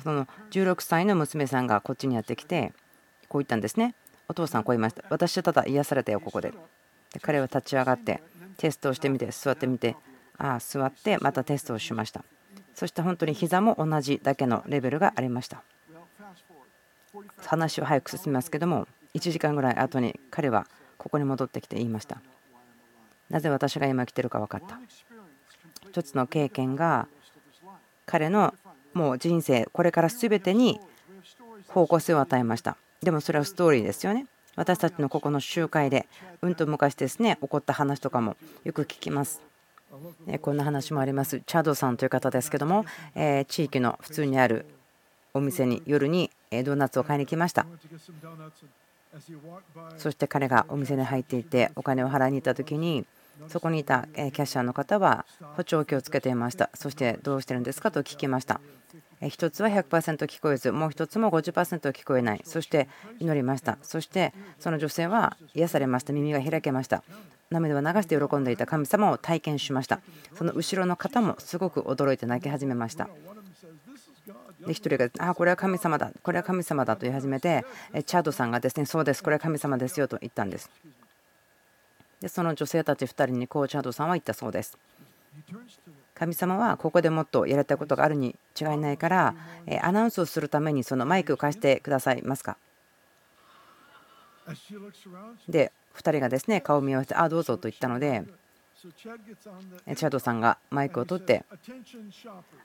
[0.00, 2.72] その16歳の娘さんがこっちにやってきて
[3.28, 3.96] こう言ったんですね。
[4.28, 5.02] お父さんこう言いました。
[5.10, 6.54] 私はただ癒されたよここで。
[7.20, 8.22] 彼は立ち上がって
[8.58, 9.96] テストをしてみて座ってみて
[10.38, 12.22] あ座ってまたテストをしました。
[12.76, 15.64] そして本当に膝も同じだけのレベルがありました。
[17.44, 20.66] 話を早く進みますけども1時間ぐらい後に彼は
[20.98, 22.20] ここに戻ってきて言いました。
[23.28, 24.78] なぜ私が今来てるか分かった。
[25.88, 27.08] 一つの経験が
[28.06, 28.54] 彼の
[28.94, 30.80] もう人生これから全てに
[31.68, 32.76] 方向性を与えました。
[33.02, 34.26] でもそれはストーリーですよね。
[34.54, 36.06] 私たちのここの集会で
[36.42, 39.40] うんと昔ですね起こった話とかもよく聞きます。
[40.40, 41.42] こんな話もあります。
[41.46, 42.84] チャドさんという方ですけども、
[43.48, 44.64] 地域の普通にある
[45.34, 47.66] お店に夜にドーナツを買いに来ました。
[49.98, 53.06] そして彼がお店に入っていてお金を払いに行った時に
[53.48, 55.24] そこにいたキャッシャーの方は
[55.56, 56.70] 補聴器をつけていました。
[56.74, 58.60] そしてどうしてるんですかと聞きました。
[59.20, 62.42] 1つは100%聞こえずもう1つも50%聞こえない。
[62.44, 62.88] そして
[63.20, 63.78] 祈りました。
[63.82, 66.12] そしてその女性は癒されました。
[66.12, 67.02] 耳が開けました。
[67.50, 70.00] 涙を流して喜んでいた神様を体験しました。
[70.34, 73.08] その後ろの方もすごく驚いて泣き始めました。
[74.66, 76.10] で1人があこれは神様だ。
[76.22, 77.64] これは神様だと言い始めて
[78.06, 79.22] チャードさんがですねそうです。
[79.22, 80.70] これは神様ですよと言ったんです。
[82.20, 84.78] でその女性たち2人にこうチャードさんは言ったそうです。
[86.14, 89.34] 神様はここでもっとやりたことがあるに違いないから
[89.80, 92.58] アナウンスをするためにそのマイクを貸してくださいますか？
[95.48, 98.24] で2人がですね顔を見合わせてあどうぞと言ったので
[98.82, 101.44] チャドさんがマイクを取って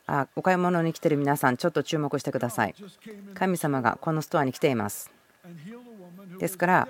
[0.08, 2.76] あお買い物に来てる皆さんちょっと注目してください。
[3.36, 5.12] 神様がこのストアに来ています。
[6.40, 6.88] ですから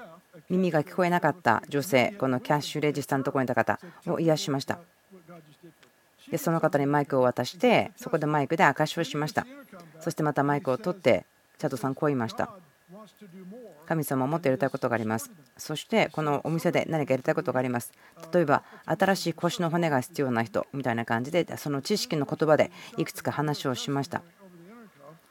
[0.50, 4.80] 耳が聞こえなかった女性このキャッシュレジスタのところにいた方を癒しました。
[6.32, 9.46] でその方にマイクを渡してそこでマイクで証しをしました。
[10.00, 11.26] そしてまたマイクを取って
[11.58, 12.54] チャドさんこう言いました。
[13.86, 15.30] 神様はもっとやりたいことがあります。
[15.58, 17.92] そしてこのお店で何かやりたいことがあります。
[18.34, 24.22] 例えば新しい腰の骨が必要な人みたいな感じでその知識の言葉でいくつか話をしました。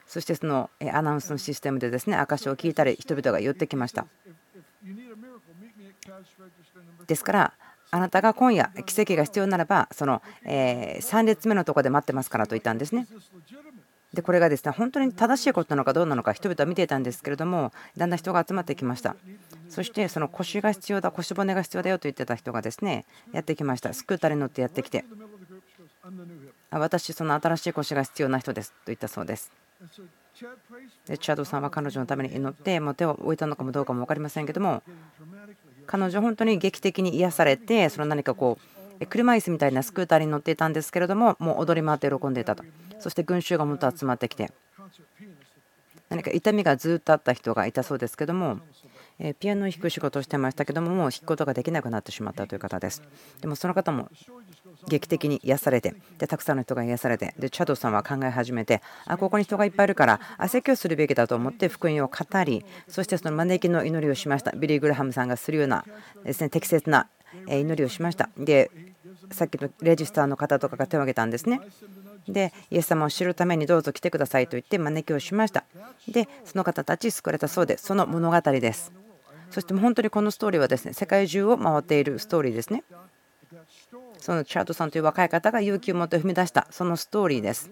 [0.06, 4.06] そしてそのアナウンスのシステムでですね証を聞いたり人々が寄ってきました。
[7.06, 7.52] ですから
[7.90, 13.06] あなたが今夜奇跡が必要ならばその3列目のところで待ってますからと言ったんですね。
[14.16, 19.14] でこれがですね本当に正しいことなのかどうなのか人々は見ていたんですけれどもだんだん人が集まってきました。
[19.68, 23.92] そしてその腰が必要だ腰骨が必要だよと言ってた人がですねやってきました。
[23.92, 25.04] スクーターに乗ってやってきて。
[26.70, 29.52] 私その新しい腰が必要な人ですと言ったそうです。
[31.06, 34.82] でチャードさんは彼女のために祈ってもう手を置いたのかもどうかも分かりませんけども
[35.86, 38.75] 彼女本当に劇的に癒されてその何かこう
[39.08, 42.64] 車椅子みたいなスクーターに乗っていたんですけれどももう踊り回って喜んでいたと。
[42.98, 44.50] そして群衆がもっと集まってきて
[46.08, 48.60] 何か痛みがずっとあった人がいたそうですけども
[49.40, 53.02] ピアノを弾く仕事をしてましたけどももう弾くことができなくなってしまったという方です。
[53.40, 54.08] でもその方も
[54.88, 64.52] 劇的に癒されてでたくさんの人が癒されてでチャドさんは考え始めてあここに人がいっぱいいるからあ説教するべきだと思って福音を語りそしてその招きの祈りをしました。
[64.52, 65.84] ビリー・グラハムさんがするような
[66.24, 67.08] ですね適切な
[67.48, 68.30] 祈りをしました。
[68.36, 68.70] で
[69.32, 71.60] さっきのレジスターの方とかが手を挙げたんですね。
[72.28, 75.64] でイエス様を知るためにどうぞ来てくださいと言って招きをしました。
[76.08, 78.92] でその方たち救われたそうでその物語です。
[79.50, 82.84] そして本当にこのストーリーはですね世界中を回っているストーリーですね。
[84.18, 87.70] そのチャートさんという若い方が勇気を持って踏み出したそのストーリーです。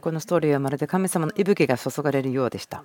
[0.00, 2.84] このストーリーはまるで神様の息吹が注がれるようでした。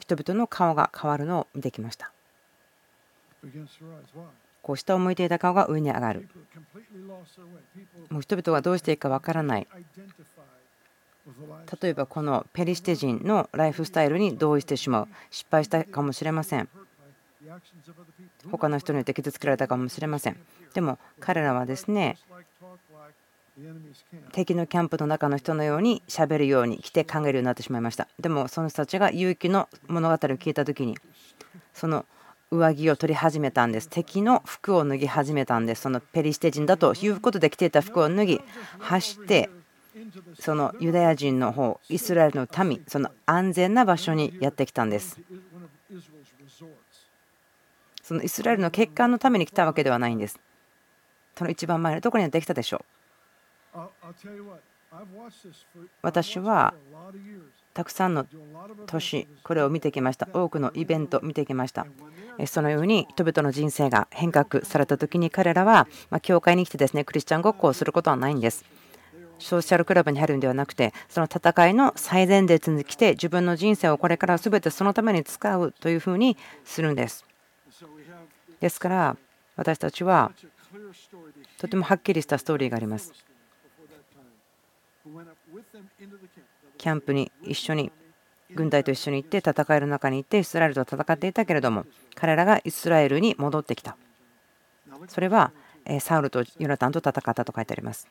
[0.00, 2.12] 人々の顔が変わるのを見てきました。
[4.62, 6.28] こう下を向いていた顔が上に上がる。
[8.10, 9.66] もう人々がどうしていいかわからない。
[11.80, 15.08] 例えばこのペリシテ人のライフスタイルに同意してしまう。
[15.30, 16.68] 失敗したかもしれません。
[18.50, 20.36] 他の人によって傷つけられたかもしれません。
[20.74, 22.16] でも彼らはですね
[24.32, 28.08] 敵のキャンプの中の人のようにしゃべるように来て考えるようになってしまいました。
[28.20, 30.96] でもその人たちが勇気の物語を聞いた時に
[31.72, 32.04] その
[32.50, 33.88] 上着を取り始めたんです。
[33.88, 35.82] 敵の服を脱ぎ始めたんです。
[35.82, 38.40] そのペリシテ人だということで着ていた服を脱ぎ
[38.78, 39.50] 走って
[40.38, 45.18] そのユダヤ人の方イスラエルの民その安全な場所にやってきたんです。
[48.02, 50.38] そのイスラエルの欠陥のために来たわけではないんです。
[51.36, 52.84] その一番前のところにやってきたでしょ
[53.74, 53.78] う。
[56.02, 56.74] 私は
[57.76, 58.24] たくさんの
[58.86, 60.30] 年これを見てきました。
[60.32, 61.86] 多くのイベント見てきました。
[62.46, 65.86] そのように人々の人生が変革された時に彼らは
[66.22, 68.64] 教会に来てですねクリスチャンごっこをすることはないんです。
[69.38, 77.26] ソーシャルクラブに入るんではなくてその戦いの最前列に来て自分の人生をこれから全てそのために使うというふうにするんです。
[78.58, 79.16] ですから
[79.54, 80.32] 私たちは
[81.58, 83.12] とてもはっきりしたストーリーがあります。
[86.76, 87.92] キャンプに一緒に
[88.54, 91.84] 軍隊と一緒に行って戦える中に行ってイスラエルと戦っていたけれども
[92.14, 93.96] 彼らがイスラエルに戻ってきた。
[95.08, 95.52] それは
[96.00, 98.08] サウルとヨナタンと戦ったと書いてあります。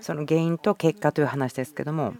[0.00, 2.14] その原因と結果という話ですけども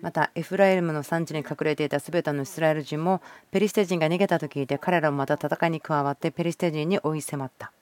[0.00, 7.72] またエフライムの産地に隠れていた全てのイスラエル人もペリシテ人が逃げたと聞いて彼らもまた戦いに加わってペリシテ人に追い迫った。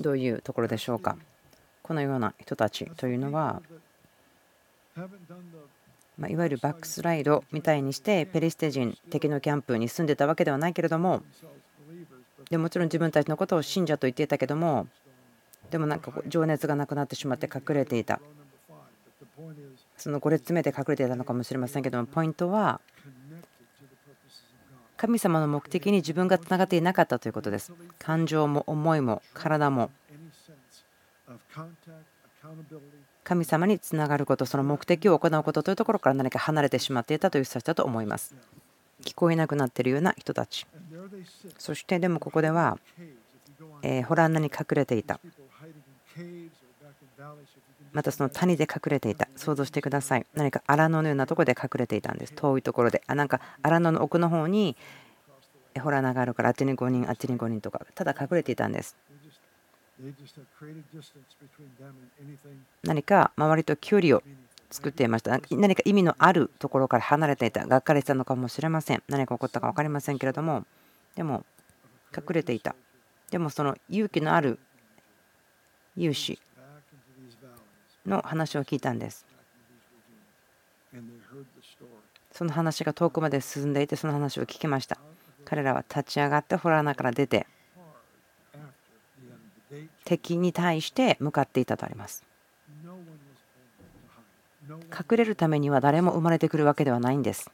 [0.00, 1.16] どういうところでしょうか。
[1.82, 3.62] このような人たちというのは
[6.18, 11.22] まいわゆるバックスライドみたいにしてペリシテ人敵のキャンプに住んでたわけではないけれども
[12.50, 14.86] でもちろん自分たちのことを信者と言っていたけども
[15.70, 18.20] でもなんか情熱がなくなってしまって隠れていた。
[19.96, 22.80] その5列目で隠れていたのかもしれませんけどもポイントは
[24.96, 27.72] 神様の目的に自分がつながっていなかったということです。
[28.00, 29.90] 感情も思いも体も
[33.24, 38.34] 神様につながることその目的を行うことというところから何か離れてしまっていたという人たちだと思います。
[39.04, 40.66] 聞こえなくなっているような人たち。
[41.58, 42.78] そしてでもここでは
[44.06, 45.20] ホラー穴に隠れていた。
[47.92, 49.28] またその谷で隠れていた。
[49.36, 50.26] 想像してください。
[50.34, 52.32] 何か荒野のようなところで隠れていたんです。
[52.34, 53.02] 遠いところで。
[53.06, 54.76] あなんか荒野の奥の方に
[55.80, 57.86] ホラー穴があるからあっちに5人あっちに5人とか。
[57.94, 58.96] ただ隠れていたんです
[62.84, 64.22] 何か周りと距離を
[64.70, 65.40] 作っていました。
[65.50, 69.02] 何か意味のあるところから離れていたがっかりしたのかもしれません。
[69.08, 70.64] 何が起こったか分かりませんけれども
[71.16, 71.44] でも
[72.16, 72.76] 隠れていた。
[73.30, 74.58] でもその勇気のある
[75.96, 76.38] 勇士
[78.06, 79.26] の話を聞いたんです。
[82.30, 84.98] その話が遠くまで進んでいてその話を聞きました。
[85.44, 87.46] 彼らは立ち上がってホラー穴から出て
[90.04, 92.24] 敵に対して向かっていたとあります。
[94.68, 97.50] 隠れるためには誰も生まれてくるわけではないんです。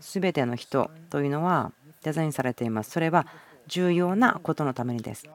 [0.00, 1.72] 全ての人というのは
[2.02, 2.90] デザインされています。
[2.90, 3.26] それは
[3.66, 5.28] 重要なことのためにです。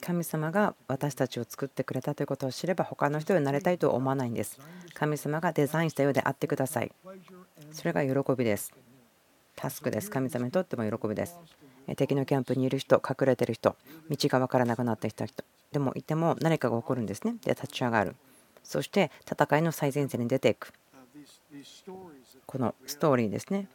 [0.00, 4.60] 神様が私たちを作ってくれたということを知れば他の人になりたいとは思わないんです。
[4.94, 6.92] 神様がデザインしたようであってください。
[7.72, 8.72] それが喜びです。
[9.56, 10.10] タスクです。
[10.10, 11.38] 神様にとっても喜びです
[11.96, 13.76] 敵のキャンプにいる人隠れてる人
[14.08, 17.36] 道が分からなくなってきた人でもいても何かが起こるんですね。
[17.44, 18.14] で、立ち上がる。
[18.62, 20.72] そして戦いの最前線に出ていく。
[22.46, 23.68] このストーリーですね。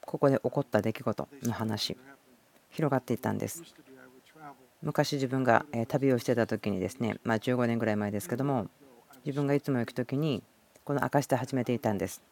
[0.00, 1.96] ここで起こった出来事の話、
[2.70, 3.62] 広がっていったんです。
[4.82, 8.68] 昔自分が旅をしてた時にですね、まあ、15年ぐらい前ですけども、
[9.24, 10.42] 自分がいつも行く時に、
[10.84, 12.22] この証で始めていたんです。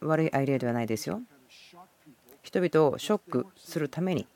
[0.00, 1.22] 悪いアイデアではないですよ。
[2.42, 4.26] 人々をショックするために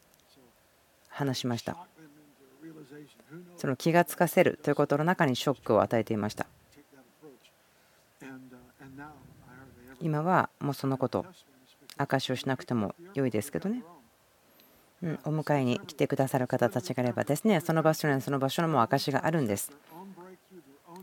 [1.09, 1.77] 話しました。
[3.57, 6.47] その気がつかせるということの中にショックを与えていました。
[10.01, 11.25] 今はもうそのこと、
[11.97, 13.83] 証しをしなくても良いですけどね。
[15.03, 19.73] うん、お迎えに来てくださる方たちがあればですね、その場所にその場所のも証があるんです。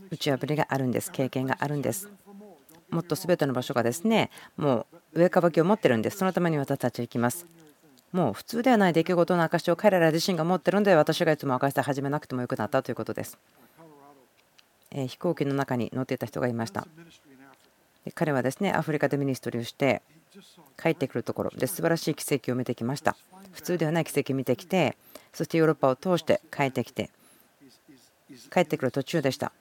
[0.10, 1.12] 打ち破りがあるんです。
[1.12, 2.10] 経験があるんです。
[2.92, 6.18] もっと全ての場所がですね、もう上かばきを持ってるんです。
[6.18, 7.48] そのために私たちは行きます。
[8.12, 13.38] もう普通ではない出来事の証を彼ら自身が持ってるので私がいつも証して始めなくてもよくなったということです。
[14.92, 16.86] え飛行機の中に乗っていた人がいました。
[18.14, 20.02] 彼はですねアフリカでミニストリーをして
[20.82, 23.16] 帰ってくるところで素晴らしい奇跡を見てきました。
[23.54, 24.98] 普通ではない奇跡を見てきて
[25.34, 27.10] そしてヨーロッパを通して帰ってきて
[28.52, 29.54] 帰ってくる途中でした。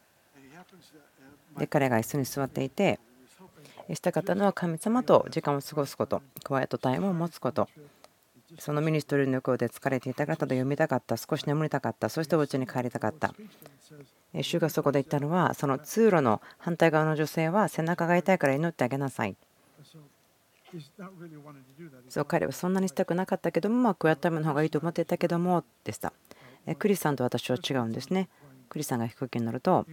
[1.57, 2.99] で彼が椅子に座っていて
[3.95, 7.69] したかったのは神様と時間を過ごすことクワイエットタイムを持つこと
[8.59, 13.33] そのミニストリーの横で疲れていた方と読みたかった、少し眠りたかった、そしてお家に帰りたかった。
[14.43, 19.37] 主がそこで言ったのは、その通路の反対側の女性は背中が痛いから祈ってあげなさい。
[22.09, 26.13] そう彼はそんなにしたくなかったけども、まあ、クワッタイムの方がいいと思っていたけども、でした。
[26.79, 28.29] クリスさんと私は違うんですね。
[28.69, 29.87] クリスさんが飛行機に乗ると、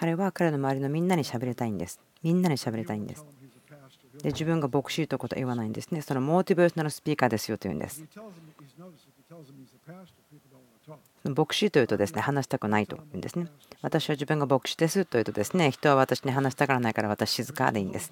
[0.00, 2.00] 彼は彼の周りのみんなに喋りたいんです。
[2.22, 3.26] みんなに喋りたいんです。
[4.22, 6.00] で自分が牧師ということは言わないんですね。
[6.00, 8.02] そのモーティベーショナルスピーカーですよというんです。
[11.24, 13.48] 牧師というとですね話したくないと言うんですね。
[13.82, 18.10] 私は自分が牧師ですというとですね人は私に話したがらないから私静かでいいんです。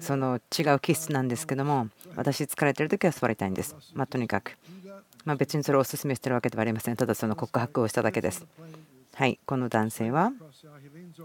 [0.00, 3.76] その違う気質なんですけども私疲れてる時は座りたいんです。
[3.94, 4.56] まあ、とにかく、
[5.24, 6.96] まあ、別にそれをお勧めしてるわけではありません。
[6.96, 8.44] ただその告白をしただけです。
[9.16, 10.32] はい、この男性は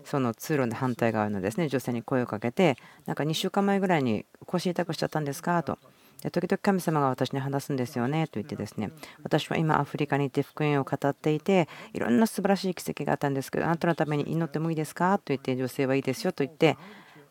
[0.05, 5.79] その通路の反対側のですね女性に声をかけて、なんか2週間前ぐらいに腰痛くしちゃったんですかと。
[6.21, 8.91] で時々神様が私に話すんですよねと言ってですね
[9.23, 15.17] 私は今アフリカに行って福音を語っていていろんな素晴らしい奇跡があったんですけどあなたのために祈ってもいいですか？
[15.17, 16.77] と言って女性はいいですよと言って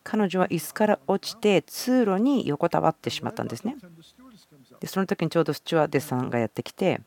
[0.05, 3.77] 彼女は椅子から落ちて通路に横たわってしまったんですね
[4.81, 7.03] でその時にちょうどスチュワーデスさんがやってきて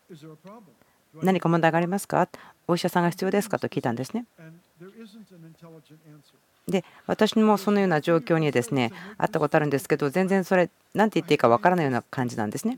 [1.16, 2.28] 何か問題がありますか？
[2.68, 3.60] お医者さんが必要ですか？
[3.60, 4.26] と聞いたんですね。
[6.68, 12.78] で私もそのような状況にですねあったことあるんですけど全然それ何て言っていいか分からないような感じなんですね。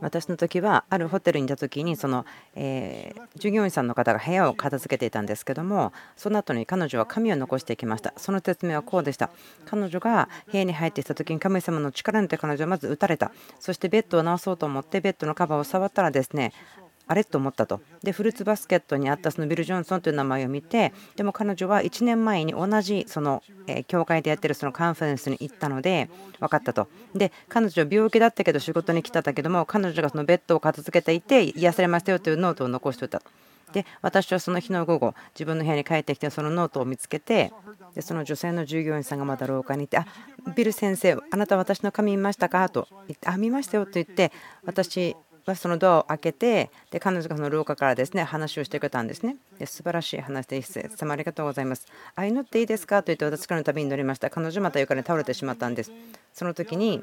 [0.00, 8.14] 私の時はあるホテルにいた時にその、え従業員さんの方が部屋を片付けていたんですけどもその後に彼女は紙を残していきました。
[8.16, 9.30] その説明はこうでした。
[9.66, 13.32] 彼女が部屋に入ってきた時に神様の力によって彼女はまず打たれた。
[13.58, 16.52] そしてベッドを直そうと思ってベッドのカバーを触ったらですね
[17.08, 17.24] あれ？
[17.24, 17.80] と思ったと。
[18.02, 23.42] で、フルーツバスケットにあったそのビル・ジョンソンという名前を見て、でも彼女は1年前に同じその
[23.86, 26.86] 教会でやってるそのカンファレンスに行ったので分かったと。
[27.14, 33.22] で、彼女は病気だったけど仕事に来たんだけども、彼女がそのベッドを片付けていて癒されましたよというノートを残しておいた。
[33.72, 37.52] で私はその日の午後自分の部屋に帰ってきてそのノートを見つけて
[37.94, 40.06] でその女性の従業員さんがまた廊下にいて「あ
[40.56, 44.32] ビル先生あなた私の髪見ましたか?」と言って「あ見ましたよ」と言って
[44.64, 45.16] 私
[45.50, 49.36] はそのドアを開けてで彼女がその廊下からですね話をしてくれたんですね。
[49.58, 51.86] で素晴らしい話で一斉様ありがとうございます。
[52.14, 53.02] あ祈っていいですか？
[53.02, 54.30] と言って私からの旅に乗りました。
[54.30, 55.92] 彼女また床に倒れてしまったんです。
[56.32, 57.02] その時に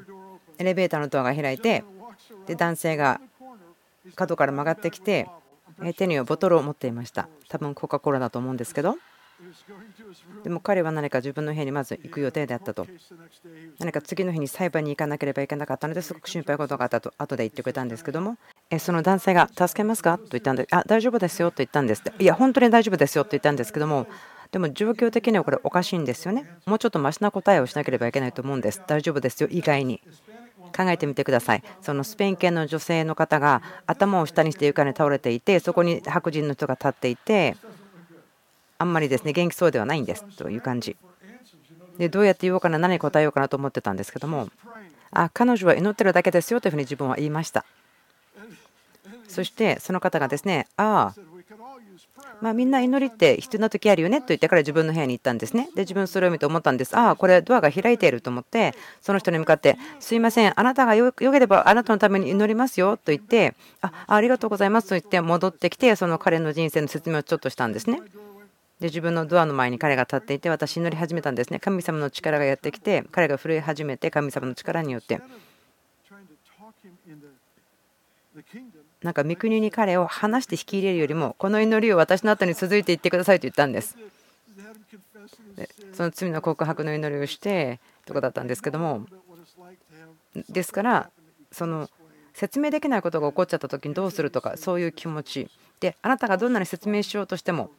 [0.58, 1.84] エレベーターのドアが開いて
[2.46, 3.20] で男性が
[4.14, 5.28] 角から曲がってきて
[5.96, 7.28] 手にはボトルを持っていました。
[7.48, 8.96] 多分コカ・コーラだと思うんですけど。
[10.44, 12.86] でも彼は何か自分の部屋にまず行く予定であったと。
[13.78, 18.38] 何か次の日に裁判に行かなければいけなかったのですごく心配事があったと後で言ってくれたんですけども、
[18.78, 20.18] その男性が助けますか？
[20.18, 22.22] と言ったんで、あ、大丈夫ですよと言ったんですって。
[22.22, 24.06] いや、本当に大丈夫ですよと言ったんですけども、
[24.52, 26.48] でも状況的にはこれおかしいんですよね。
[26.66, 28.82] もうちょっとマシな答えをしなければいけないと思うんです。
[28.86, 30.00] 大丈夫ですよ、以外に。
[30.76, 31.62] 考えてみてください。
[31.80, 37.56] そのスペイン系の女性の方が頭を下にして床に倒れていて、そこに白人の人が立っていて、
[38.78, 40.96] あんまりですね元気そうではないんですという感じ
[41.98, 44.48] でどうやって言おうかな何答えようかなと思ってたんですけども
[45.10, 47.64] あ彼女は祈ってるだけですよというふうに自分は言いました
[49.28, 51.20] そしてその方がですねああ
[52.40, 55.68] まあ、みんな祈りって必要な時あるよねと言ってから自分の部屋に行ったんですね。
[55.74, 56.96] で、自分それを見て思ったんです。
[56.96, 68.02] ああ、これドアが開いていると思って、その人に向かって、すいません、あなたがよければあなたのために祈りますよと言って、あありがとうございますと言って戻ってきて、その彼の人生の説明をちょっとしたんですね。
[68.80, 71.58] で自分のドアの前に彼が立っていて私祈り始めたんですね。
[71.58, 75.20] 神様の力がやってきて彼が震え始めて神様の力によって。
[79.02, 83.96] なんか御国に彼を話して引き入れるよりもこの祈りを私の後に続いていってくださいと言ったんです。
[85.56, 89.06] でその罪の告白の祈りをしてとかだったんですけども。
[90.50, 91.10] ですから
[91.50, 91.88] その
[92.34, 95.50] 説明できないことが起こっちゃった時にどうするとかそういう気持ち。
[95.80, 97.70] であなたがどんなに説明しようとしても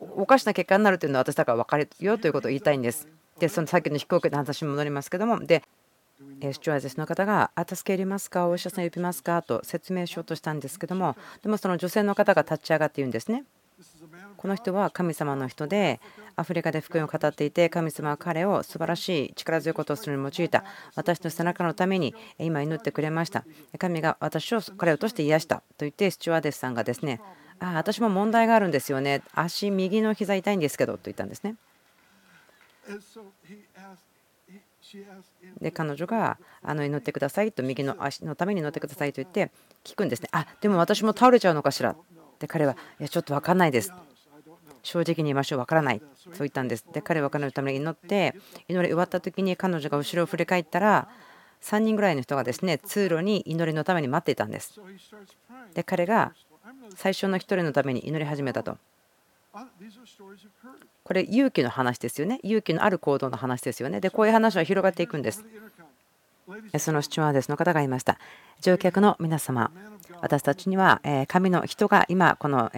[0.00, 3.08] おかしな結果になるというのは私だから分かるよということを言いたいんです。
[3.38, 5.62] で、そのさっきの飛行機の話に戻りますけども、で、
[6.52, 9.40] スチュワーデスの方が、あ、助け入れますか、お医者さん呼びますか？
[9.42, 13.44] と説明しようとしたんですけども、でもその女性の方が立ち上がって言うんですね。
[14.36, 16.00] この人は神様の人で、
[16.34, 20.64] アフリカで福音を語っていて、神様は彼を素晴らしい力強いことをするに用いた。
[20.96, 23.44] 私の背中のために今祈ってくれました。
[23.78, 27.20] 神が私を彼を通して癒したと言って、スチュワーデスさんがですね、
[27.60, 29.22] あ私も問題があるんですよね。
[29.34, 31.56] 足右の膝痛いんですけどと言ったんですね。
[35.60, 39.50] で彼女があの祈ってくださいと右の足のために祈ってくださいと言って
[39.84, 40.28] 聞くんですね。
[40.32, 41.94] あでも私も倒れちゃうのかしら？
[42.38, 43.92] で彼はいやちょっと分かんないです。
[44.82, 45.58] 正直に言いましょう。
[45.58, 46.00] 分からない。
[46.00, 46.86] そう言ったんです。
[46.92, 48.34] で彼は彼のために祈って
[48.68, 51.08] 祈り終わった時に彼女が後ろを振り返ったら
[51.62, 54.80] 3人ぐらいの人がですね通路に祈りのために待っていたんです。
[55.74, 56.32] で彼が
[56.96, 58.78] 最初の1人のために祈り始めたと。
[61.04, 62.38] これ勇気の話ですよね。
[62.42, 64.00] 勇気のある行動の話ですよね。
[64.00, 65.44] で、こういう話は広がっていくんです。
[66.78, 68.18] そのスチュワーデスの方がいました。
[68.60, 69.70] 乗客の皆様、
[70.20, 72.70] 私たちには神の人が今、この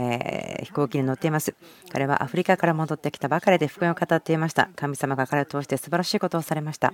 [0.62, 1.54] 飛行機に乗っています。
[1.92, 4.70] 彼はアフリカから戻ってきたばかりで福音を語っていました。
[4.74, 6.92] 神様が彼を通して素晴らしいことをされました。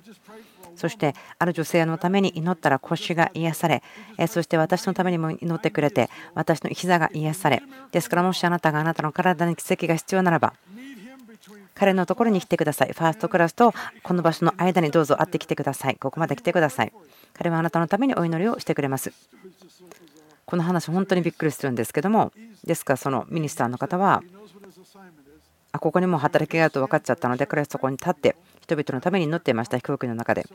[0.76, 3.82] そしてある女性のために祈ったら腰が癒され
[4.28, 7.62] そして私のためにも祈ってくれて私の膝が癒され
[7.92, 10.54] ですからもしあなたがあなたの体に奇跡が必要ならば
[11.74, 12.92] 彼のところに来てください。
[12.92, 15.96] ファーストクラスとこの場所の間にどうぞ会ってきてください。
[15.96, 16.92] ここまで来てください。
[17.34, 19.12] 彼はあなたのためにお祈りをしてくれます。
[20.46, 22.32] この話、本当にびっくりするんですけども、
[22.64, 24.22] ですから、そのミニスターの方は、
[25.76, 30.46] あここにも働きがあると分かっちゃったので、彼はそこに立って、人々のために乗っていました、飛行機の中で。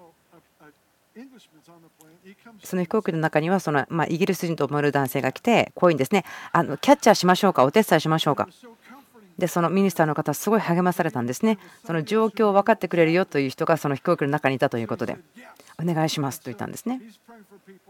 [2.63, 8.47] その飛行機の中にはその、まイギリス人と思われる男性が来て、こういうんですねあの、キャッチャーしましょうか、お手伝いしましょうか。
[9.41, 11.57] で、そのミニスターの方、すごい励まされたんですね。
[11.83, 15.17] その状況を分かってくれるよという人がその飛行機の中にいたということで、
[15.81, 17.01] お願いしますと言ったんですね。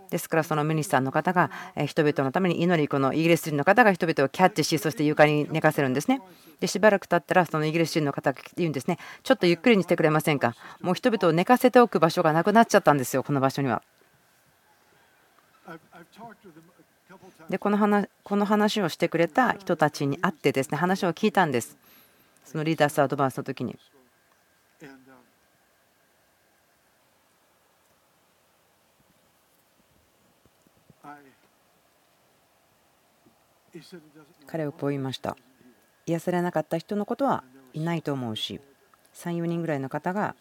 [0.10, 1.52] ですから、そのミニスターの方が
[1.88, 6.22] 人々のために祈り、このイギリス人の方が人々をキャッチし、そして床に寝かせるんですね。
[6.62, 10.56] で、しばらく経ったら、そのイギリス人の方が言うんですね、ちょっとゆっくりにしてくれませんか。
[10.80, 13.84] もう人々を寝かせておく場所がなくなっちゃったんですよ、この場所には。
[17.49, 21.77] でこの話この話をしてくれた人たちに会ってですね話を聞いたんです。
[22.45, 23.77] そのリーダースアドバンスの時に。
[34.47, 35.37] 彼はこう言いました。
[36.05, 38.59] 癒されなかった人のことはいないと思うし
[39.13, 40.35] 34人ぐらいの方が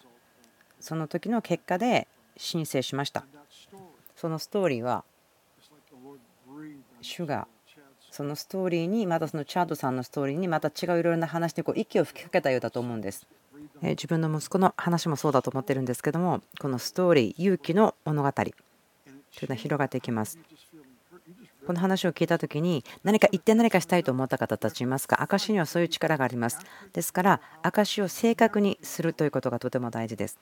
[0.80, 3.24] その時の結果で申請しました。
[4.16, 5.04] そのストーリーは
[7.00, 7.46] 主が
[8.10, 13.26] そのストーリーにまたそのチャードさんのストーリーにまた違ういろいろな話でこう息を吹きかけたようだと思うんです。
[13.82, 18.52] 自分の息子の話もそうだと思ってるんですけどもこのストーリー勇気の物語という
[19.42, 20.38] のは広がっていきます。
[21.70, 25.22] この話を聞いた時に何か言って何かしたいと思った方たちいますか？
[25.22, 26.58] 証にはそういう力があります。
[26.92, 30.40] ですから証を正確にするということがとても大事です。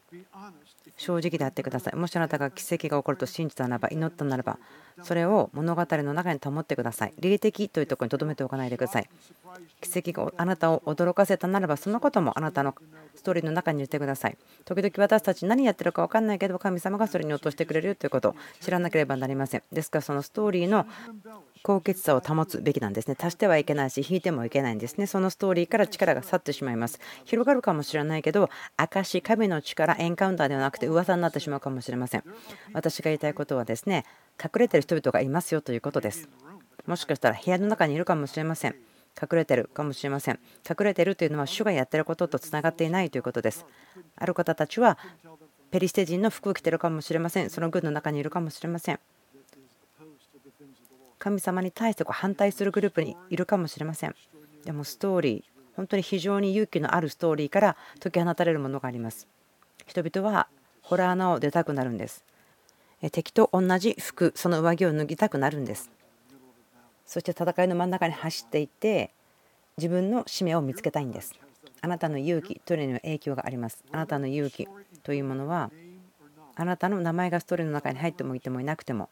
[0.97, 1.97] 正直であってください。
[1.97, 4.59] もしあなたが奇跡が起こると信じたならば祈ったならば
[5.03, 7.13] それを物語の中に保ってください。
[7.21, 9.11] 霊的というところに留めておかないでください。
[9.83, 12.75] 奇跡があなたを驚かせたならば、そのこともあなたの
[13.15, 14.39] ストーリーの中に入れてください。
[14.65, 19.63] 時々私たち何やってるか分かんないけど、神様がそれに落としてくれるということを知らなければなりません。
[19.73, 20.87] ですから、そのストーリーの
[21.63, 23.17] 高潔さを保つべきなんですね。
[23.19, 25.07] 足してはいけないし、引いてもいけないんですね。
[25.07, 27.01] そのストーリーから力が去ってしまいます。
[27.25, 32.25] 広がるかもしれないけど、証、神の力、エンカウンターではなくて噂になってしまうかもしれません。
[32.73, 34.05] 私が言いたいことはですね、
[34.43, 36.29] 隠れてる人々がいますよということです。
[36.87, 38.75] もしかしたら部屋の中にいるかもしれません。
[39.21, 40.39] 隠れてるかもしれません。
[40.69, 43.67] 隠れてるというのは主がやってることとつながっていないということです。
[44.17, 44.97] ある方たちは
[45.71, 47.51] ペリシテ人の服を着てるかもしれません。
[47.51, 49.01] その軍の中にいるかもしれません。
[51.19, 54.15] 神様に対してこう反対するグループにいるかもしれません。
[54.65, 59.29] でもストーリー本当に非常に勇気のあるストーリーから解き放たれるものがあります。
[59.87, 60.49] 人々は
[60.83, 62.25] ホラー穴を出たくなるんです。
[63.13, 65.91] 敵と同じ服その上着を脱ぎたくなるんです。
[67.07, 69.11] そして戦いの真ん中に走っていって
[69.77, 71.35] 自分の使命を見つけたいんです。
[71.81, 73.85] あなたの勇気というのには影響があります。
[73.93, 74.67] あなたの勇気
[75.05, 75.71] というものは
[76.57, 79.09] あなたの名前がストーリーの中に入ってもいてもいなくても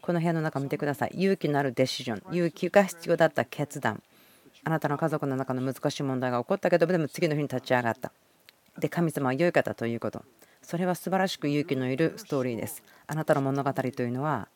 [0.00, 1.10] この部屋の中見てください。
[1.14, 2.34] 勇気のあるデシジョン。
[2.34, 4.02] 勇気が必要だった決断。
[4.64, 8.12] あなたの家族の中の難しい問題が起こったけどでも次の日に立ち上がった。
[8.78, 10.22] で神様は良い方ということ。
[10.62, 12.82] それは素晴らしく勇気のいるストーリーです。
[13.06, 14.48] あなたの物語というのは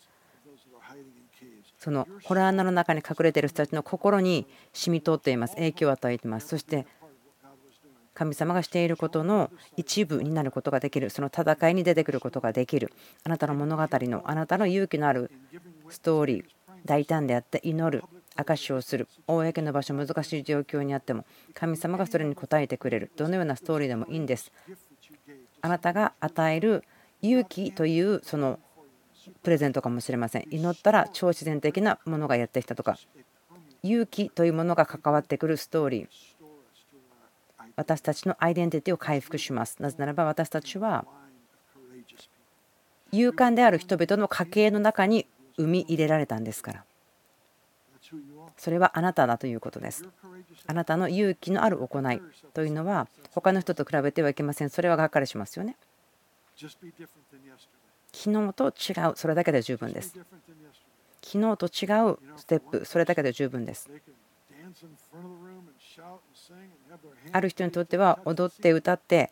[1.78, 5.56] そのホラー穴の中に隠れている人たちの心に染み通っています。
[5.56, 6.48] 影響を与えています。
[6.48, 6.86] そして
[8.14, 12.92] 神様がしていることの一部になることができるその戦いに出てくることができる
[13.24, 15.30] あなたの物語のあなたの勇気のある
[15.88, 16.44] ストーリー
[16.84, 18.04] 大胆であって祈る
[18.36, 23.12] 証しをする公の場所難しい状況にあっても神様がそれに応えてくれる。
[23.16, 24.52] どのようなストーリーでもいいんです。
[25.60, 26.84] あなたが与える
[27.20, 28.58] 勇気というその
[29.42, 30.46] プレゼントかもしれません。
[30.50, 32.98] 祈ったら超自然的なものがやってきたとか
[33.82, 36.08] 勇気というものが関わってくるストーリー。
[37.76, 39.80] 私たちのアイデンティティを回復します。
[39.80, 41.04] なぜならば私たちは
[43.12, 46.84] 勇敢である人々の家系の中に生み入れられたんですから。
[48.56, 50.06] それはあなただということです。
[50.66, 52.20] あなたの勇気のある行い
[52.54, 54.70] というのは他の人と比べてはいけません。
[54.70, 55.76] それはがっかりしますよね。
[58.12, 60.18] 昨日と違う、それだけで十分です。
[61.22, 63.90] 昨日と違うステップ、それだけで十分です。
[67.32, 69.30] ある人にとっては踊って歌って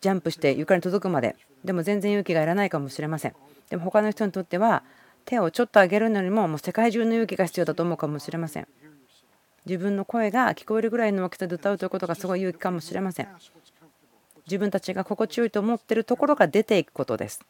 [0.00, 1.36] ジャンプして床に届くまで。
[1.64, 3.34] でも全然勇気がいらないかもしれません。
[3.70, 4.82] でも他の人にとっては
[5.24, 8.68] 手をちょっと上げるのにももう世界中の勇気が必要だと思うかもしれません。
[9.64, 13.28] 自分の声が聞こえるぐらいの大きさで歌うということがすごい勇気かもしれません。
[14.46, 17.40] 自分たちが心地よいと思ってるところが出ていくことです。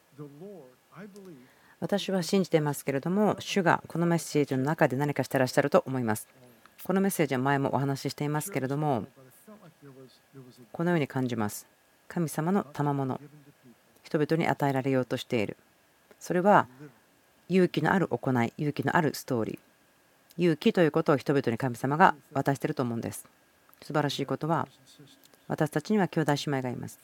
[1.81, 6.29] 私は信じてますけれども主がこのメッセージの中で何かしてらっしゃると思います。
[6.85, 9.05] このメッセージは前もお話ししていますけれども
[10.71, 11.65] このように感じます。
[12.07, 13.19] 神様の賜物
[14.03, 15.57] 人々に与えられようとしている。
[16.19, 16.67] それは
[17.49, 19.59] 勇気のある行い勇気のあるストーリー。
[20.37, 23.25] 勇気ということを人々に神様が渡していると思うんです。
[23.81, 24.67] 素晴らしいことは
[25.47, 26.99] 私たちには兄弟姉妹がいます。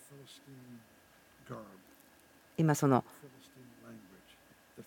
[2.56, 3.04] 今その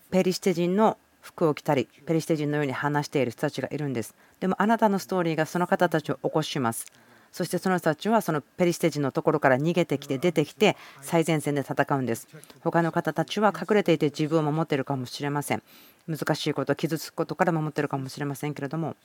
[0.09, 4.13] ペリシテ人の服を着たりペリシテ人のように話している人たちがいるんです。
[4.39, 6.85] でもあなたのストーリーがその方たちを起こします。
[7.31, 12.27] そしてその人たちはそのペリシテ人のところから逃げてきて出てきて最前線で戦うんです。
[12.61, 15.63] 他の方たちは隠れていて自分を守っているかもしれません。
[16.07, 18.95] 難しいこと傷つくことから守っているかもしれませんけれども。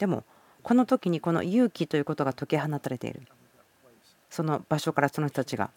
[0.00, 0.24] でも
[0.64, 3.22] この時にこの勇気ということが解き放たれている。
[4.30, 5.70] その場所からその人たちが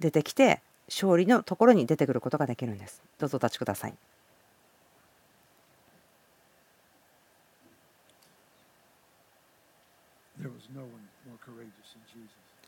[0.00, 0.60] 出てきて
[0.92, 3.02] 勝利のところに出てくることができるんです。
[3.18, 3.94] どうぞお立ちください。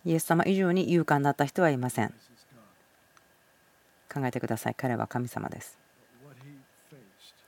[0.07, 2.15] イエス様以上に勇敢だった人はいません。
[4.13, 4.75] 考えてください。
[4.75, 5.79] 彼は神様です。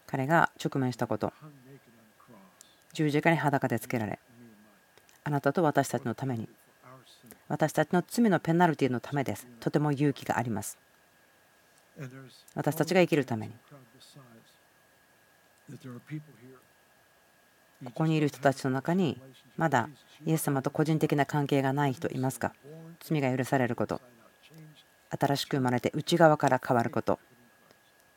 [0.07, 1.33] 彼が直面したこと。
[2.93, 4.19] 十字架に裸でつけられ
[5.25, 6.49] あなたと私たちのために
[7.49, 9.47] 私たちの罪のペナルティのためです。
[9.61, 10.79] とても勇気があります。
[12.55, 13.55] 私たちが生きるために。
[17.85, 19.21] ここにいる人たちの中に
[19.57, 19.89] まだ
[20.25, 22.53] イエス様と個人的な関係がない人いますか？
[23.01, 24.01] 罪が許されること。
[25.11, 27.19] 新しく生まれて内側から変わること。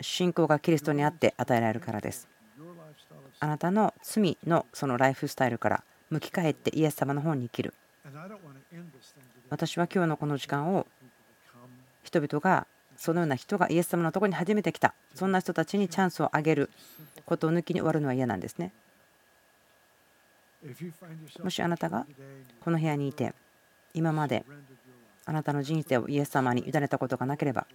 [0.02, 2.28] 信仰がキリストにあって与えられるからです。
[3.42, 7.74] あなたの罪のそのライフスタイルから向き返ってイエス様の方に生きる。
[9.50, 10.88] 私は今日のこの時間を
[12.04, 14.94] 人々がそのような人がイエス様のところに初めて来た。
[15.16, 16.70] そんな人たちにチャンスをあげる
[17.26, 18.74] ことを抜きに終わるのは嫌なんですね。
[21.42, 22.06] もしあなたが
[22.62, 23.34] この部屋にいて
[23.94, 24.46] 今まで
[25.26, 27.66] あなたの人生をイエス様に委ねたことがなければ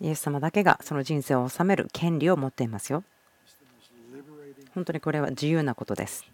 [0.00, 3.04] イエス様だけがその人生を治める権利を持っていますよ。
[4.74, 6.24] 本当にこれは自由なことです。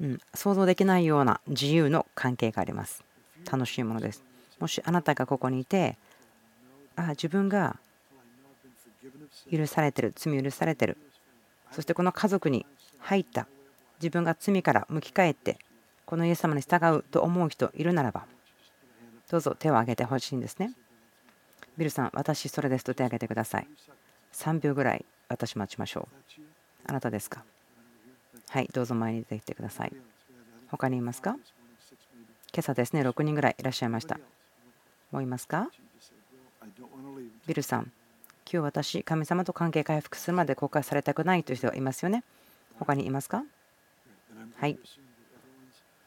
[0.00, 3.02] うん、想像できないような自由の関係があります。
[3.50, 4.22] 楽しいものです。
[4.58, 5.96] もしあなたがここにいて
[6.96, 7.78] あ自分が
[9.50, 10.96] 許されてる罪許されてる。
[11.70, 12.66] そしてこの家族に
[12.98, 13.46] 入った。
[13.98, 15.58] 自分が罪から向き返って
[16.04, 18.26] このイエス様に従うと思う人いるならば
[19.30, 20.72] どうぞ手を挙げてほしいんですね。
[21.78, 23.68] ビルさん、私それですと手を挙げてください。
[24.32, 26.42] 3秒ぐらい私待ちましょう。
[26.86, 27.42] あなたですか？
[28.48, 29.92] はい、どうぞ前に出てきてください。
[30.70, 31.36] 他にいますか？
[32.52, 34.18] 今朝ですね、6人ぐらいいらっしゃいました。
[35.10, 35.68] もういますか？
[37.46, 37.92] ビルさん、
[38.50, 42.24] 今日私、神様と関係回復するまで公開されたくないという人がいますよね。
[42.78, 43.44] 他にいますか？
[44.58, 44.78] はい。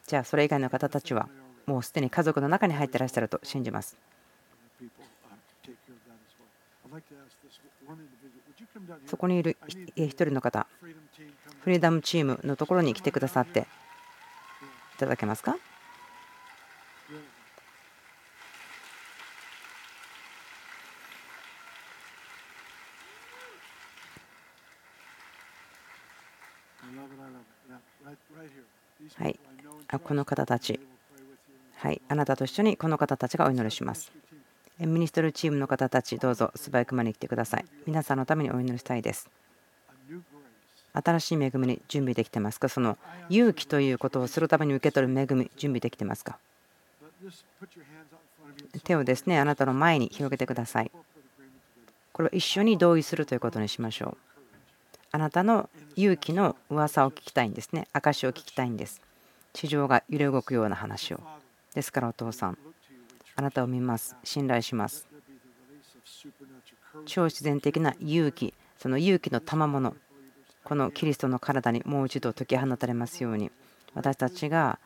[0.06, 1.28] じゃあ、それ以外の方たちは、
[1.66, 3.96] もうすでに家族の中に入ってらっしゃると信じます。
[9.06, 10.66] そこにいる1人の方、
[11.62, 15.56] フリーダムチームのところに来てくださっていただけますか？
[29.16, 29.38] はい、
[29.88, 30.80] あこの方たち、
[31.76, 34.12] はい、あなたと一緒にこの方たちがお祈りします。
[34.78, 37.64] ミニストルチームの方たち、どうぞ素早く間に来てください。
[37.86, 39.28] 皆さんのためにお祈りしたいです。
[40.92, 42.68] 新しい恵みに準備できてますか？
[42.68, 46.38] その勇気ということをするために受け取る恵み、準備できてますか？
[48.84, 50.90] 手をですね、あなたの前に広げてください。
[52.12, 54.16] これは一緒に同意するということにしましょう。
[55.12, 57.88] あなたの勇気の噂を聞きたいんですね。
[57.92, 59.00] 証を聞きたいんです。
[59.52, 61.20] 地上が揺れ動くような話を。
[61.74, 62.58] ですからお父さん、
[63.36, 64.16] あなたを見ます。
[64.24, 65.06] 信頼します。
[67.06, 69.96] 超自然的な勇気、その勇気の賜物、
[70.64, 73.50] このキリストの体にもう一度解き放たれますように、
[73.94, 74.78] 私たちが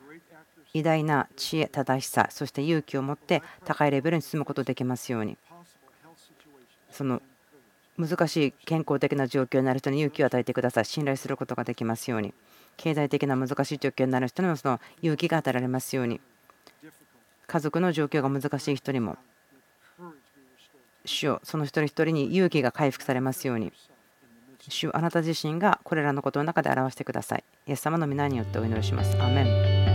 [0.72, 5.36] 偉大な知恵、正しさ、そして勇気を持って高いレベルに進むことができますように、
[6.90, 7.20] その
[7.98, 10.84] 難しい健康的な状況になる人に勇気を与えてください。
[10.84, 12.34] 信頼することができますように。
[12.76, 16.20] 経済的な難しい状況になる人にもその勇気が与えられますように。
[17.46, 19.16] 家族の状況が難しい人にも
[21.04, 23.72] 主よその一人一人に勇気が回復されますように
[24.70, 27.44] 主あなた自身がこれらのことの中で表してください。
[27.66, 29.16] イエス様の皆によってお祈りします。
[29.20, 29.93] アメン。